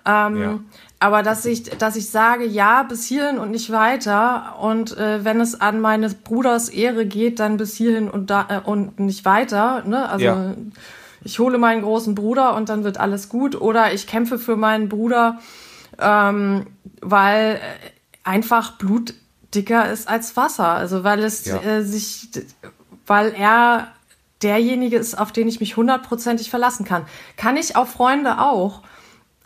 Ähm, 0.06 0.42
ja. 0.42 0.60
Aber 1.00 1.24
dass 1.24 1.46
ich, 1.46 1.64
dass 1.64 1.96
ich 1.96 2.10
sage, 2.10 2.46
ja, 2.46 2.84
bis 2.84 3.06
hierhin 3.06 3.38
und 3.38 3.52
nicht 3.52 3.72
weiter. 3.72 4.56
Und 4.60 4.98
äh, 4.98 5.26
wenn 5.26 5.42
es 5.42 5.60
an 5.60 5.82
meines 5.82 6.16
Bruders 6.16 6.70
Ehre 6.70 7.06
geht, 7.06 7.40
dann 7.40 7.58
bis 7.58 7.76
hierhin 7.76 8.10
und 8.10 8.30
da 8.30 8.48
äh, 8.50 8.68
und 8.68 9.00
nicht 9.00 9.26
weiter. 9.26 9.84
Ne? 9.86 10.08
Also 10.10 10.26
ja. 10.26 10.54
ich 11.24 11.38
hole 11.40 11.58
meinen 11.58 11.82
großen 11.82 12.16
Bruder 12.16 12.56
und 12.56 12.70
dann 12.70 12.84
wird 12.84 12.98
alles 12.98 13.28
gut. 13.28 13.60
Oder 13.60 13.94
ich 13.94 14.08
kämpfe 14.08 14.40
für 14.40 14.56
meinen 14.56 14.88
Bruder, 14.88 15.40
ähm, 16.00 16.68
weil 17.02 17.60
einfach 18.24 18.78
Blut 18.78 19.14
dicker 19.54 19.92
ist 19.92 20.08
als 20.08 20.38
Wasser. 20.38 20.70
Also 20.70 21.04
weil 21.04 21.24
es 21.24 21.46
ja. 21.46 21.62
äh, 21.62 21.84
sich, 21.84 22.30
weil 23.06 23.34
er 23.34 23.90
derjenige 24.42 24.98
ist, 24.98 25.18
auf 25.18 25.32
den 25.32 25.48
ich 25.48 25.60
mich 25.60 25.76
hundertprozentig 25.76 26.50
verlassen 26.50 26.86
kann. 26.86 27.06
Kann 27.36 27.58
ich 27.58 27.76
auf 27.76 27.90
Freunde 27.90 28.40
auch. 28.40 28.82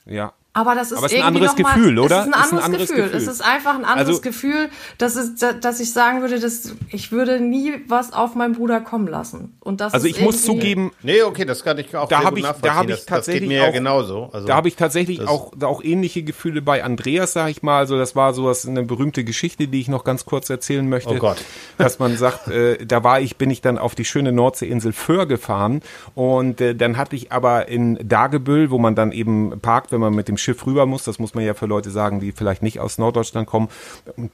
Ja. 0.05 0.33
Aber 0.59 0.75
das 0.75 0.91
ist 0.91 0.97
Aber 0.97 1.05
es 1.05 1.13
ist 1.13 1.19
ein 1.19 1.23
anderes 1.25 1.51
noch 1.55 1.59
mal, 1.59 1.73
Gefühl, 1.75 1.99
oder? 1.99 2.19
Es 2.21 2.25
ist 2.27 2.33
ein 2.53 2.59
anderes, 2.59 2.89
Gefühl. 2.89 3.11
Es 3.13 3.27
ist 3.27 3.41
einfach 3.41 3.75
ein 3.75 3.85
anderes 3.85 4.07
Also- 4.09 4.21
Gefühl, 4.21 4.69
dass, 4.97 5.15
es, 5.15 5.35
dass 5.61 5.79
ich 5.79 5.93
sagen 5.93 6.21
würde, 6.21 6.39
dass 6.39 6.73
ich 6.89 7.11
würde 7.11 7.39
nie 7.39 7.73
was 7.87 8.11
auf 8.11 8.35
meinen 8.35 8.53
Bruder 8.55 8.81
kommen 8.81 9.07
lassen. 9.07 9.55
Und 9.61 9.79
das 9.79 9.93
Also 9.93 10.07
ist 10.07 10.17
ich 10.17 10.21
muss 10.23 10.43
zugeben, 10.43 10.91
Nee, 11.01 11.21
okay, 11.23 11.45
das 11.45 11.63
kann 11.63 11.77
ich 11.77 11.95
auch 11.95 12.09
Da 12.09 12.17
sehr 12.17 12.25
hab 12.25 12.29
gut 12.31 12.39
ich- 12.39 12.43
da 12.43 12.49
nachvollziehen. 12.51 12.75
hab 12.77 12.83
ich 12.85 12.89
das, 12.89 12.97
das 12.99 13.05
geht 13.05 13.15
tatsächlich 13.15 13.47
mir 13.49 13.57
ja 13.63 13.69
auch- 13.69 13.73
genauso. 13.73 14.29
Also, 14.33 14.47
Da 14.47 14.55
habe 14.55 14.67
ich 14.67 14.75
tatsächlich 14.75 15.19
das- 15.19 15.27
auch, 15.27 15.53
auch 15.63 15.83
ähnliche 15.83 16.23
Gefühle 16.23 16.61
bei 16.61 16.83
Andreas, 16.83 17.33
sag 17.33 17.49
ich 17.49 17.63
mal. 17.63 17.77
Also 17.77 17.97
das 17.97 18.15
war 18.15 18.33
sowas 18.33 18.67
eine 18.67 18.83
berühmte 18.83 19.23
Geschichte, 19.23 19.67
die 19.67 19.79
ich 19.79 19.87
noch 19.87 20.03
ganz 20.03 20.25
kurz 20.25 20.49
erzählen 20.49 20.87
möchte. 20.89 21.11
Oh 21.11 21.17
Gott. 21.19 21.37
Dass 21.77 21.99
man 21.99 22.17
sagt, 22.17 22.47
äh, 22.49 22.83
da 22.85 23.03
war 23.03 23.21
ich, 23.21 23.37
bin 23.37 23.49
ich 23.51 23.61
dann 23.61 23.77
auf 23.77 23.95
die 23.95 24.03
schöne 24.05 24.31
Nordseeinsel 24.31 24.91
Föhr 24.93 25.25
gefahren 25.27 25.81
und 26.15 26.59
äh, 26.59 26.75
dann 26.75 26.97
hatte 26.97 27.15
ich 27.15 27.31
aber 27.31 27.67
in 27.67 27.97
Dagebüll, 28.03 28.71
wo 28.71 28.79
man 28.79 28.95
dann 28.95 29.11
eben 29.11 29.59
parkt, 29.61 29.91
wenn 29.91 29.99
man 30.01 30.13
mit 30.15 30.27
dem 30.27 30.37
Schiff 30.37 30.48
rüber 30.65 30.85
muss, 30.85 31.03
das 31.03 31.19
muss 31.19 31.33
man 31.33 31.43
ja 31.43 31.53
für 31.53 31.65
Leute 31.65 31.89
sagen, 31.89 32.19
die 32.19 32.31
vielleicht 32.31 32.61
nicht 32.63 32.79
aus 32.79 32.97
Norddeutschland 32.97 33.47
kommen, 33.47 33.69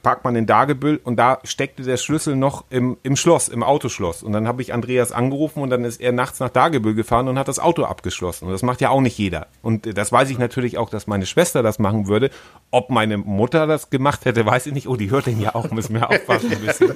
parkt 0.02 0.24
man 0.24 0.36
in 0.36 0.46
Dagebüll 0.46 1.00
und 1.02 1.16
da 1.16 1.38
steckte 1.44 1.82
der 1.82 1.96
Schlüssel 1.96 2.36
noch 2.36 2.64
im, 2.70 2.96
im 3.02 3.16
Schloss, 3.16 3.48
im 3.48 3.62
Autoschloss. 3.62 4.22
Und 4.22 4.32
dann 4.32 4.46
habe 4.46 4.62
ich 4.62 4.72
Andreas 4.72 5.12
angerufen 5.12 5.62
und 5.62 5.70
dann 5.70 5.84
ist 5.84 6.00
er 6.00 6.12
nachts 6.12 6.40
nach 6.40 6.50
Dagebüll 6.50 6.94
gefahren 6.94 7.28
und 7.28 7.38
hat 7.38 7.48
das 7.48 7.58
Auto 7.58 7.84
abgeschlossen. 7.84 8.46
Und 8.46 8.52
das 8.52 8.62
macht 8.62 8.80
ja 8.80 8.90
auch 8.90 9.00
nicht 9.00 9.18
jeder. 9.18 9.46
Und 9.62 9.96
das 9.96 10.12
weiß 10.12 10.30
ich 10.30 10.38
natürlich 10.38 10.78
auch, 10.78 10.90
dass 10.90 11.06
meine 11.06 11.26
Schwester 11.26 11.62
das 11.62 11.78
machen 11.78 12.06
würde. 12.06 12.30
Ob 12.70 12.90
meine 12.90 13.18
Mutter 13.18 13.66
das 13.66 13.90
gemacht 13.90 14.24
hätte, 14.24 14.44
weiß 14.46 14.66
ich 14.66 14.72
nicht. 14.72 14.88
Oh, 14.88 14.96
die 14.96 15.10
hört 15.10 15.26
den 15.26 15.40
ja 15.40 15.54
auch, 15.54 15.70
müssen 15.70 15.94
wir 15.94 16.10
aufpassen 16.10 16.52
ein 16.52 16.60
bisschen. 16.60 16.94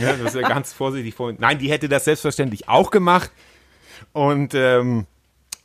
Ja, 0.00 0.12
das 0.12 0.34
ist 0.34 0.40
ja 0.40 0.48
ganz 0.48 0.72
vorsichtig 0.72 1.14
vor. 1.14 1.32
Nein, 1.36 1.58
die 1.58 1.70
hätte 1.70 1.88
das 1.88 2.04
selbstverständlich 2.04 2.68
auch 2.68 2.90
gemacht. 2.90 3.30
Und 4.12 4.54
ähm, 4.54 5.06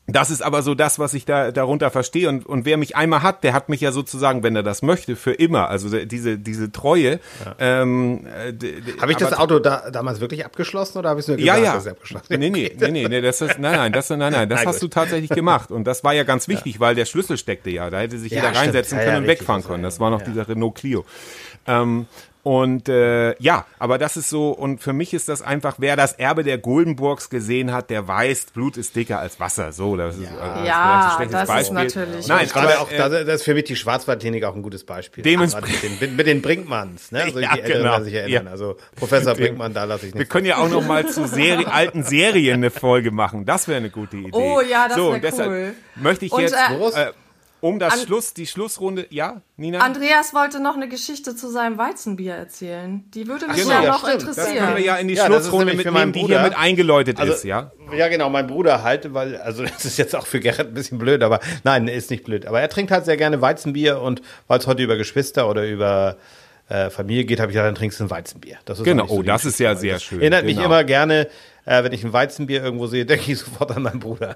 das 0.06 0.30
ist 0.30 0.42
aber 0.42 0.64
so 0.64 0.76
das, 0.76 1.00
was 1.00 1.14
ich 1.14 1.24
da 1.24 1.52
darunter 1.52 1.90
verstehe. 1.90 2.28
Und, 2.28 2.46
und 2.46 2.66
wer 2.66 2.76
mich 2.76 2.98
einmal 2.98 3.22
hat, 3.22 3.44
der 3.44 3.54
hat 3.54 3.70
mich 3.70 3.80
ja 3.80 3.94
sozusagen, 3.94 4.44
wenn 4.44 4.54
er 4.54 4.64
das 4.64 4.82
möchte, 4.82 5.16
für 5.16 5.32
immer. 5.32 5.70
Also 5.70 5.90
diese, 6.06 6.38
diese 6.38 6.72
Treue. 6.74 7.22
Ähm, 7.58 8.26
äh, 8.28 8.54
Habe 9.00 9.14
ich 9.14 9.18
das 9.18 9.32
Auto 9.32 9.60
da, 9.60 9.90
damals 9.92 10.20
wirklich 10.20 10.44
abgeschlossen 10.46 10.98
oder 10.98 11.10
habe 11.10 11.22
ich 11.22 11.24
es 11.24 11.28
nur 11.30 11.40
ja, 11.40 11.56
gesagt, 11.56 11.66
ja. 11.66 11.74
dass 11.76 11.86
ich 11.86 11.92
abgeschlossen 11.92 12.26
habe? 12.26 12.38
Nee, 12.38 12.50
nee, 12.50 12.76
nee, 12.78 12.92
nee, 12.92 13.08
nee, 13.08 13.22
das 13.22 13.40
ist, 13.40 13.60
nein, 13.60 13.78
nein, 13.78 13.94
das, 13.94 14.10
nein, 14.10 14.20
nein, 14.20 14.50
das 14.50 14.62
Na 14.64 14.70
hast 14.70 14.82
gut. 14.82 14.92
du 14.92 14.96
tatsächlich 14.96 15.30
gemacht. 15.30 15.72
Und 15.72 15.86
das 15.86 16.04
war 16.04 16.14
ja 16.14 16.24
ganz 16.24 16.50
wichtig, 16.50 16.82
weil 16.82 16.96
der 16.96 17.06
Schlüssel 17.06 17.38
steckte 17.38 17.70
ja. 17.70 17.90
Da 17.90 18.00
hätte 18.00 18.18
sich 18.18 18.32
Ja, 18.32 18.40
jeder 18.40 18.50
stimmt. 18.50 18.66
reinsetzen 18.66 18.98
Ja, 18.98 19.04
können 19.06 19.16
ja, 19.16 19.22
und 19.22 19.28
wegfahren 19.28 19.64
können. 19.64 19.84
Das 19.84 20.02
war 20.02 20.10
noch 20.10 20.20
ja. 20.22 20.28
dieser 20.28 20.50
Renault 20.50 20.76
Clio. 20.76 21.06
Ähm, 21.66 22.08
und 22.44 22.90
äh, 22.90 23.42
ja, 23.42 23.66
aber 23.80 23.98
das 23.98 24.18
ist 24.18 24.30
so, 24.30 24.52
und 24.52 24.82
für 24.82 24.92
mich 24.92 25.14
ist 25.14 25.30
das 25.30 25.42
einfach, 25.42 25.76
wer 25.78 25.96
das 25.96 26.12
Erbe 26.14 26.44
der 26.44 26.58
Goldenburgs 26.58 27.30
gesehen 27.30 27.72
hat, 27.72 27.90
der 27.90 28.06
weiß, 28.08 28.48
Blut 28.54 28.76
ist 28.76 28.96
dicker 28.98 29.20
als 29.20 29.40
Wasser. 29.40 29.72
So, 29.72 29.96
das 29.96 30.18
ist, 30.18 30.28
also, 30.28 30.38
das 30.60 30.68
Ja, 30.68 31.08
ist 31.08 31.16
vielleicht 31.16 31.20
ein 31.20 31.32
das 31.32 31.42
ist 31.44 31.48
Beispiel. 31.74 31.74
natürlich- 32.04 32.28
Nein, 32.28 32.48
Gerade 32.48 32.68
aber 32.74 32.82
auch, 32.82 32.92
äh, 32.92 32.98
das, 32.98 33.10
das 33.12 33.28
ist 33.36 33.44
für 33.44 33.54
mich 33.54 33.64
die 33.64 33.78
Schwarzwaldklinik 33.78 34.44
auch 34.44 34.56
ein 34.56 34.62
gutes 34.62 34.84
Beispiel. 34.86 35.24
Dementsprechend- 35.24 35.92
Mit 35.92 36.02
den, 36.02 36.16
mit 36.18 36.28
den 36.28 36.42
Brinkmanns, 36.42 37.12
ne? 37.14 37.30
So 37.32 37.40
Ja, 37.44 37.54
die 37.56 37.62
Älteren 37.62 37.84
genau. 37.84 38.02
sich 38.04 38.14
erinnern. 38.14 38.46
Ja. 38.46 38.52
Also 38.52 38.76
Professor 38.96 39.36
Brinkmann, 39.36 39.74
da 39.74 39.86
lasse 39.86 40.08
ich 40.08 40.14
wir 40.14 40.20
nicht. 40.20 40.30
können 40.32 40.46
ja 40.46 40.58
auch 40.58 40.70
noch 40.70 40.86
mal 40.86 41.08
zu 41.08 41.26
Seri 41.28 41.66
alten 41.72 42.04
Serien 42.04 42.56
eine 42.56 42.72
Folge 42.72 43.12
machen. 43.12 43.46
Das 43.46 43.70
wäre 43.70 43.78
eine 43.78 43.90
gute 43.90 44.18
Idee. 44.18 44.30
Oh 44.34 44.60
ja, 44.62 44.88
das 44.90 44.98
so, 44.98 45.08
wär 45.08 45.14
und 45.16 45.24
deshalb 45.24 45.50
cool. 45.50 45.74
Möchte 45.96 46.26
ich 46.26 46.32
Und, 46.34 46.42
jetzt 46.42 46.54
äh, 46.56 47.02
äh, 47.04 47.12
um 47.64 47.80
das 47.80 47.94
An- 47.94 48.00
Schluss, 48.06 48.34
die 48.34 48.46
Schlussrunde, 48.46 49.08
ja, 49.10 49.42
Nina? 49.56 49.80
Andreas 49.80 50.34
wollte 50.34 50.60
noch 50.62 50.76
eine 50.76 50.90
Geschichte 50.90 51.34
zu 51.34 51.50
seinem 51.50 51.78
Weizenbier 51.78 52.34
erzählen. 52.36 53.06
Die 53.14 53.26
würde 53.28 53.48
mich 53.48 53.64
so, 53.64 53.72
ja 53.72 53.82
ja, 53.82 53.92
noch 53.92 54.06
stimmt. 54.06 54.24
Das 54.28 54.36
das 54.36 54.36
können 54.36 54.48
interessieren. 54.58 54.76
wir 54.78 54.84
ja 54.84 54.96
in 54.98 55.08
die 55.08 55.14
Ja, 55.14 55.26
Schlussrunde 55.28 55.74
mitnehmen, 55.74 56.12
die 56.12 56.20
Bruder. 56.20 56.40
hiermit 56.42 56.58
eingeläutet 56.60 57.20
Also, 57.22 57.32
ist, 57.34 57.44
ja? 57.46 57.72
Ja, 57.98 58.10
genau, 58.10 58.30
mein 58.30 58.48
Bruder 58.48 58.84
halt, 58.84 59.14
weil, 59.14 59.38
also 59.38 59.64
das 59.74 59.86
ist 59.86 59.98
jetzt 59.98 60.14
auch 60.14 60.28
für 60.28 60.42
Gerrit 60.42 60.68
ein 60.68 60.74
bisschen 60.74 60.98
blöd, 60.98 61.24
aber 61.24 61.40
nein, 61.64 61.88
ist 61.88 62.12
nicht 62.12 62.26
blöd. 62.26 62.46
Aber 62.46 62.60
er 62.60 62.68
trinkt 62.68 62.92
halt 62.92 63.06
sehr 63.06 63.16
gerne 63.16 63.42
Weizenbier 63.42 64.02
und 64.02 64.22
weil 64.48 64.60
es 64.60 64.68
heute 64.68 64.84
über 64.84 64.98
Geschwister 64.98 65.50
oder 65.50 65.66
über 65.66 66.18
äh, 66.68 66.90
Familie 66.90 67.24
geht, 67.24 67.40
habe 67.40 67.52
ich 67.52 67.54
gesagt, 67.56 67.68
dann 67.68 67.76
trinkst 67.76 68.00
du 68.00 68.04
ein 68.04 68.10
Weizenbier. 68.10 68.58
Das 68.66 68.80
ist 68.80 68.84
Genau, 68.84 69.08
so 69.08 69.16
oh, 69.16 69.22
das 69.24 69.46
ist 69.46 69.60
ja 69.60 69.76
sehr 69.76 70.00
schön, 70.00 70.20
Erinnert 70.20 70.44
mich 70.44 70.56
genau. 70.56 70.66
immer 70.68 70.84
gerne, 70.84 71.28
äh, 71.66 71.84
wenn 71.84 71.94
ich 71.94 72.04
ein 72.04 72.14
Weizenbier 72.14 72.64
irgendwo 72.64 72.88
sehe, 72.88 73.06
denke 73.06 73.32
ich 73.32 73.40
sofort 73.46 73.72
an 73.72 73.84
meinen 73.84 74.00
Bruder. 74.00 74.36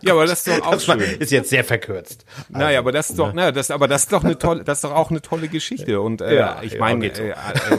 Ja, 0.00 0.12
aber 0.12 0.26
das 0.26 0.46
ist 0.46 0.48
doch 0.48 0.66
auch 0.66 0.70
Das 0.72 0.84
schön. 0.84 1.00
ist 1.00 1.30
jetzt 1.32 1.50
sehr 1.50 1.64
verkürzt. 1.64 2.24
Naja, 2.48 2.78
aber 2.78 2.92
das 2.92 3.10
ist 3.10 3.18
doch, 3.18 3.32
na, 3.32 3.52
das, 3.52 3.70
aber 3.70 3.88
das 3.88 4.02
ist 4.04 4.12
doch 4.12 4.24
eine 4.24 4.38
tolle, 4.38 4.64
das 4.64 4.78
ist 4.78 4.84
doch 4.84 4.94
auch 4.94 5.10
eine 5.10 5.20
tolle 5.22 5.48
Geschichte. 5.48 6.00
Und 6.00 6.20
äh, 6.20 6.36
Ja, 6.36 6.58
ich 6.62 6.78
meine, 6.78 7.06
äh, 7.06 7.34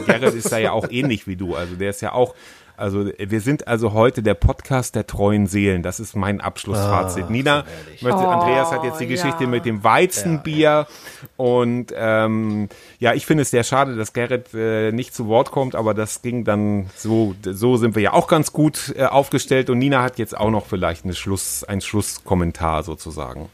Gerrit 0.06 0.34
ist 0.34 0.52
da 0.52 0.58
ja 0.58 0.72
auch 0.72 0.88
ähnlich 0.90 1.26
wie 1.26 1.36
du. 1.36 1.54
Also 1.54 1.74
der 1.76 1.90
ist 1.90 2.00
ja 2.02 2.12
auch, 2.12 2.34
also 2.80 3.10
wir 3.18 3.40
sind 3.40 3.68
also 3.68 3.92
heute 3.92 4.22
der 4.22 4.34
Podcast 4.34 4.94
der 4.94 5.06
treuen 5.06 5.46
Seelen. 5.46 5.82
Das 5.82 6.00
ist 6.00 6.16
mein 6.16 6.40
Abschlussfazit. 6.40 7.28
Nina, 7.28 7.64
möchte, 8.00 8.18
Andreas 8.18 8.72
hat 8.72 8.84
jetzt 8.84 8.98
die 9.00 9.04
Oh, 9.04 9.08
Geschichte 9.08 9.44
ja. 9.44 9.48
mit 9.48 9.64
dem 9.64 9.84
Weizenbier 9.84 10.86
und 11.36 11.92
ähm, 11.94 12.68
ja, 12.98 13.12
ich 13.14 13.26
finde 13.26 13.42
es 13.42 13.50
sehr 13.50 13.64
schade, 13.64 13.96
dass 13.96 14.12
Gerrit 14.12 14.54
äh, 14.54 14.92
nicht 14.92 15.14
zu 15.14 15.26
Wort 15.26 15.50
kommt, 15.50 15.74
aber 15.74 15.94
das 15.94 16.22
ging 16.22 16.44
dann 16.44 16.88
so, 16.96 17.34
so 17.42 17.76
sind 17.76 17.94
wir 17.94 18.02
ja 18.02 18.12
auch 18.12 18.28
ganz 18.28 18.52
gut 18.52 18.94
äh, 18.96 19.04
aufgestellt 19.04 19.68
und 19.68 19.78
Nina 19.78 20.02
hat 20.02 20.18
jetzt 20.18 20.36
auch 20.36 20.50
noch 20.50 20.66
vielleicht 20.66 21.04
eine 21.04 21.14
Schluss, 21.14 21.64
ein 21.64 21.80
Schlusskommentar 21.80 22.82
sozusagen. 22.82 23.48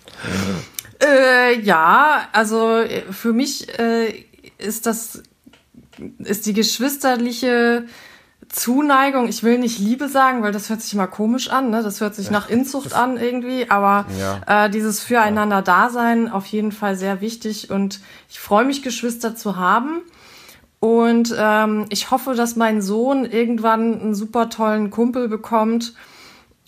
Äh, 1.02 1.60
ja, 1.60 2.28
also 2.32 2.78
äh, 2.78 3.02
für 3.10 3.32
mich 3.32 3.78
äh, 3.78 4.24
ist 4.58 4.86
das 4.86 5.22
ist 6.18 6.46
die 6.46 6.52
geschwisterliche 6.52 7.86
Zuneigung, 8.48 9.28
ich 9.28 9.42
will 9.42 9.58
nicht 9.58 9.78
Liebe 9.78 10.08
sagen, 10.08 10.42
weil 10.42 10.52
das 10.52 10.70
hört 10.70 10.80
sich 10.80 10.94
mal 10.94 11.06
komisch 11.06 11.50
an, 11.50 11.70
ne? 11.70 11.82
Das 11.82 12.00
hört 12.00 12.14
sich 12.14 12.30
nach 12.30 12.48
Inzucht 12.48 12.94
an 12.94 13.16
irgendwie, 13.16 13.70
aber 13.70 14.06
äh, 14.46 14.70
dieses 14.70 15.02
Füreinander 15.02 15.62
Dasein 15.62 16.30
auf 16.30 16.46
jeden 16.46 16.72
Fall 16.72 16.96
sehr 16.96 17.20
wichtig 17.20 17.70
und 17.70 18.00
ich 18.28 18.38
freue 18.38 18.64
mich, 18.64 18.82
Geschwister 18.82 19.34
zu 19.34 19.56
haben. 19.56 20.02
Und 20.78 21.34
ähm, 21.36 21.86
ich 21.88 22.10
hoffe, 22.10 22.34
dass 22.34 22.54
mein 22.54 22.82
Sohn 22.82 23.24
irgendwann 23.24 24.00
einen 24.00 24.14
super 24.14 24.50
tollen 24.50 24.90
Kumpel 24.90 25.28
bekommt, 25.28 25.94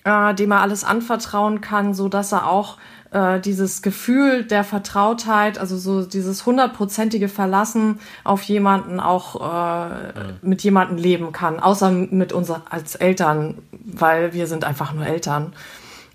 äh, 0.05 0.35
dem 0.35 0.51
er 0.51 0.63
alles 0.63 0.83
anvertrauen 0.83 1.61
kann, 1.61 1.95
so 1.95 2.09
dass 2.09 2.33
er 2.33 2.49
auch 2.49 2.79
äh, 3.11 3.41
dieses 3.41 3.83
Gefühl 3.83 4.45
der 4.45 4.65
Vertrautheit, 4.65 5.59
also 5.59 5.79
so 5.79 6.05
dieses 6.05 6.45
hundertprozentige 6.47 7.29
Verlassen 7.29 8.01
auf 8.25 8.43
jemanden 8.43 9.01
auch 9.01 9.91
äh, 9.91 10.35
mit 10.43 10.63
jemanden 10.63 10.99
leben 10.99 11.33
kann, 11.33 11.61
außer 11.61 11.91
mit 11.91 12.33
uns 12.33 12.51
als 12.51 12.95
Eltern, 12.95 13.59
weil 13.73 14.33
wir 14.33 14.47
sind 14.47 14.65
einfach 14.65 14.93
nur 14.93 15.07
Eltern. 15.07 15.53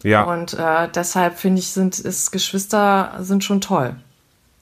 Ja, 0.04 0.24
Und 0.24 0.54
äh, 0.54 0.90
deshalb 0.94 1.38
finde 1.40 1.60
ich, 1.60 1.72
sind 1.72 1.98
ist 1.98 2.32
Geschwister 2.32 3.14
sind 3.20 3.44
schon 3.44 3.62
toll. 3.62 3.96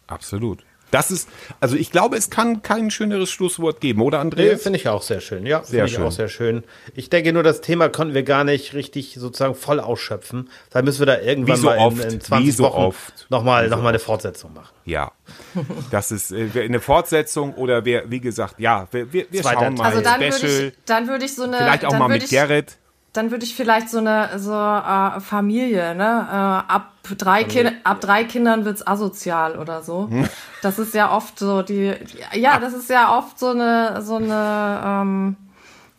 absolut. 0.07 0.59
Das 0.91 1.10
ist, 1.10 1.27
also 1.60 1.75
ich 1.75 1.89
glaube, 1.91 2.17
es 2.17 2.30
kann 2.30 2.62
kein 2.62 2.91
schöneres 2.91 3.30
Schlusswort 3.32 3.82
geben, 3.82 4.01
oder 4.01 4.17
Nee, 4.17 4.21
Andreas? 4.21 4.62
finde 4.62 4.77
ich 4.77 4.88
auch 4.89 5.01
sehr 5.01 5.21
schön. 5.21 5.45
Ja, 5.45 5.63
Sehr 5.63 5.88
schön. 5.88 6.04
auch 6.04 6.12
sehr 6.12 6.27
schön. 6.27 6.63
Ich 6.95 7.10
denke 7.10 7.34
nur, 7.34 7.43
das 7.43 7.62
Thema 7.62 7.89
konnten 7.89 8.13
wir 8.13 8.23
gar 8.23 8.43
nicht 8.43 8.73
richtig 8.73 9.15
sozusagen 9.17 9.56
voll 9.56 9.80
ausschöpfen. 9.80 10.49
Da 10.69 10.82
müssen 10.82 10.99
wir 10.99 11.06
da 11.08 11.19
irgendwann 11.19 11.56
so 11.58 11.67
mal 11.67 11.75
in, 11.75 11.82
oft, 11.82 12.04
in 12.04 12.12
wie 12.13 12.19
20 12.19 12.56
so 12.56 12.63
Wochen 12.63 12.77
oft. 12.82 13.27
nochmal 13.30 13.67
noch 13.69 13.82
mal 13.82 13.89
eine 13.89 13.99
Fortsetzung 13.99 14.54
machen. 14.54 14.73
Ja, 14.86 15.12
das 15.91 16.12
ist 16.12 16.32
äh, 16.32 16.49
eine 16.56 16.80
Fortsetzung 16.80 17.54
oder 17.56 17.86
wer, 17.86 18.10
wie 18.12 18.19
gesagt, 18.19 18.60
ja, 18.60 18.88
wir, 18.91 19.12
wir, 19.13 19.25
wir 19.30 19.43
schauen 19.43 19.75
mal. 19.75 19.86
Also 19.86 20.01
dann 20.01 20.19
würde 20.19 20.36
Special, 20.38 20.63
ich, 20.67 20.73
dann 20.86 21.08
würde 21.08 21.25
ich 21.25 21.36
so 21.36 21.43
eine, 21.43 21.58
vielleicht 21.58 21.86
auch 21.86 21.91
dann 21.91 21.99
mal 21.99 22.08
mit 22.10 22.23
ich, 22.23 22.30
Gerrit. 22.30 22.77
Dann 23.13 23.32
würde 23.32 23.43
ich 23.43 23.56
vielleicht 23.56 23.89
so 23.89 23.97
eine 23.97 24.39
so 24.39 24.54
äh, 24.54 25.19
Familie, 25.19 25.95
ne? 25.95 26.28
Äh, 26.30 26.71
ab 26.71 26.93
drei 27.17 27.43
Kind, 27.43 27.74
ab 27.84 28.00
drei 28.00 28.24
Kindern 28.24 28.63
wird's 28.63 28.86
asozial 28.86 29.58
oder 29.58 29.82
so. 29.82 30.08
Hm. 30.10 30.30
Das 30.62 30.80
ist 30.80 30.93
ja 30.93 31.12
oft 31.12 31.38
so 31.38 31.62
die, 31.62 31.93
ja, 32.34 32.60
das 32.60 32.74
ist 32.74 32.89
ja 32.89 33.17
oft 33.17 33.38
so 33.38 33.50
eine 33.50 34.02
so 34.02 34.15
eine 34.15 34.82
ähm, 34.86 35.36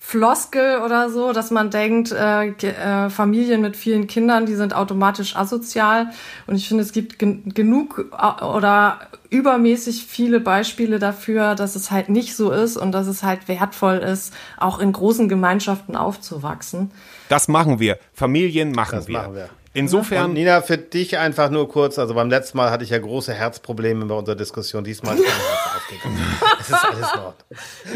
Floskel 0.04 0.80
oder 0.84 1.08
so, 1.10 1.32
dass 1.32 1.52
man 1.52 1.70
denkt, 1.70 2.10
äh, 2.10 2.48
äh, 2.48 3.08
Familien 3.08 3.62
mit 3.62 3.76
vielen 3.76 4.08
Kindern, 4.08 4.46
die 4.46 4.56
sind 4.56 4.74
automatisch 4.74 5.36
asozial. 5.36 6.08
Und 6.46 6.56
ich 6.56 6.66
finde, 6.66 6.82
es 6.82 6.92
gibt 6.92 7.20
gen 7.20 7.54
genug 7.54 8.10
äh, 8.12 8.44
oder 8.44 8.98
übermäßig 9.30 10.04
viele 10.04 10.40
Beispiele 10.40 10.98
dafür, 10.98 11.54
dass 11.54 11.76
es 11.76 11.92
halt 11.92 12.08
nicht 12.08 12.34
so 12.36 12.50
ist 12.50 12.76
und 12.76 12.92
dass 12.92 13.06
es 13.06 13.22
halt 13.22 13.46
wertvoll 13.46 13.98
ist, 13.98 14.34
auch 14.58 14.80
in 14.80 14.92
großen 14.92 15.28
Gemeinschaften 15.28 15.94
aufzuwachsen. 15.96 16.90
Das 17.28 17.46
machen 17.46 17.78
wir. 17.78 17.96
Familien 18.12 18.72
machen 18.72 18.96
Das 18.96 19.08
wir. 19.08 19.18
machen 19.18 19.34
wir. 19.36 19.48
Insofern, 19.74 20.26
Und 20.26 20.32
Nina, 20.35 20.61
für 20.61 20.76
dich 20.76 21.16
einfach 21.18 21.48
nur 21.48 21.66
kurz, 21.68 21.98
also 21.98 22.12
beim 22.14 22.28
letzten 22.28 22.58
Mal 22.58 22.70
hatte 22.70 22.85
ich 22.85 22.90
ja 22.90 22.98
große 22.98 23.32
Herzprobleme 23.32 24.04
bei 24.04 24.14
unserer 24.14 24.37
Diskussion. 24.37 24.85
Diesmal 24.85 25.16
ist 25.16 25.24
mein 25.24 25.32
Herz 25.32 25.76
aufgegangen. 25.76 26.18
Es 26.61 26.68
ist 26.68 26.85
alles 26.85 27.12
in 27.14 27.18
Ordnung. 27.20 27.35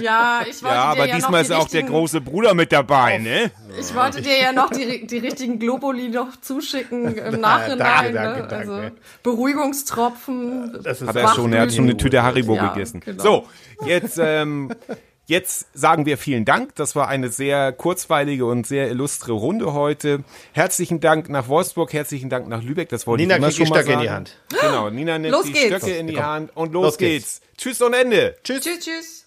Ja, 0.03 0.41
ich 0.49 0.63
wollte 0.63 0.75
ja, 0.75 0.83
aber 0.85 1.03
dir 1.03 1.09
ja 1.09 1.15
diesmal 1.17 1.33
noch 1.33 1.41
ist 1.41 1.49
die 1.51 1.55
auch 1.55 1.59
der 1.69 1.81
richtigen- 1.81 1.89
große 1.89 2.21
Bruder 2.23 2.55
mit 2.55 2.73
dabei, 2.73 3.19
ne? 3.19 3.51
Ich 3.79 3.95
wollte 3.95 4.23
dir 4.23 4.41
ja 4.41 4.53
noch 4.53 4.71
die, 4.71 5.07
die 5.07 5.19
richtigen 5.19 5.59
Globuli 5.59 6.09
noch 6.09 6.41
zuschicken 6.41 7.15
im 7.19 7.41
Nachhinein. 7.41 7.79
danke, 7.79 8.13
danke, 8.13 8.41
ne? 8.43 8.47
danke. 8.49 8.57
Also 8.57 8.81
Beruhigungstropfen. 9.23 10.81
Das 10.83 11.03
ist 11.03 11.09
Hat 11.09 11.17
er 11.17 11.29
schon, 11.35 11.53
er 11.53 11.63
hat 11.63 11.73
schon 11.75 11.85
eine 11.85 11.97
Tüte 11.97 12.23
Haribo 12.23 12.57
Ja, 12.57 12.69
gegessen. 12.73 13.01
genau. 13.01 13.23
So, 13.23 13.47
jetzt, 13.87 14.19
ähm, 14.23 14.73
Jetzt 15.29 15.67
sagen 15.75 16.07
wir 16.07 16.19
vielen 16.19 16.45
Dank. 16.45 16.77
Das 16.77 16.95
war 16.95 17.09
eine 17.09 17.31
sehr 17.31 17.73
kurzweilige 17.73 18.47
und 18.47 18.65
sehr 18.65 18.89
illustre 18.89 19.33
Runde 19.33 19.73
heute. 19.73 20.23
Herzlichen 20.53 21.01
Dank 21.01 21.29
nach 21.29 21.49
Wolfsburg, 21.49 21.93
herzlichen 21.93 22.31
Dank 22.31 22.47
nach 22.47 22.63
Lübeck. 22.63 22.89
Das 22.91 23.09
wollte 23.09 23.23
Nina 23.25 23.35
ich 23.35 23.39
immer 23.39 23.47
kriegt 23.49 23.59
die 23.59 23.67
schon 23.67 23.71
mal 23.71 23.83
Stöcke 23.83 23.93
in 23.95 24.01
die 24.03 24.11
Hand. 24.11 24.39
Genau, 24.61 24.89
Nina 24.91 25.19
nimmt 25.19 25.33
Los 25.33 25.47
die 25.47 25.53
geht's. 25.53 25.67
Stöcke 25.67 25.97
in 25.97 26.07
die 26.07 26.15
Komm. 26.15 26.25
Hand 26.25 26.51
und 26.57 26.73
los, 26.73 26.85
Los 26.85 26.99
geht's. 26.99 27.41
geht's. 27.41 27.57
Tschüss 27.59 27.83
und 27.83 27.95
Ende. 27.95 28.37
Tschüss. 28.45 28.61
Tschüss, 28.61 28.79
tschüss. 28.85 29.27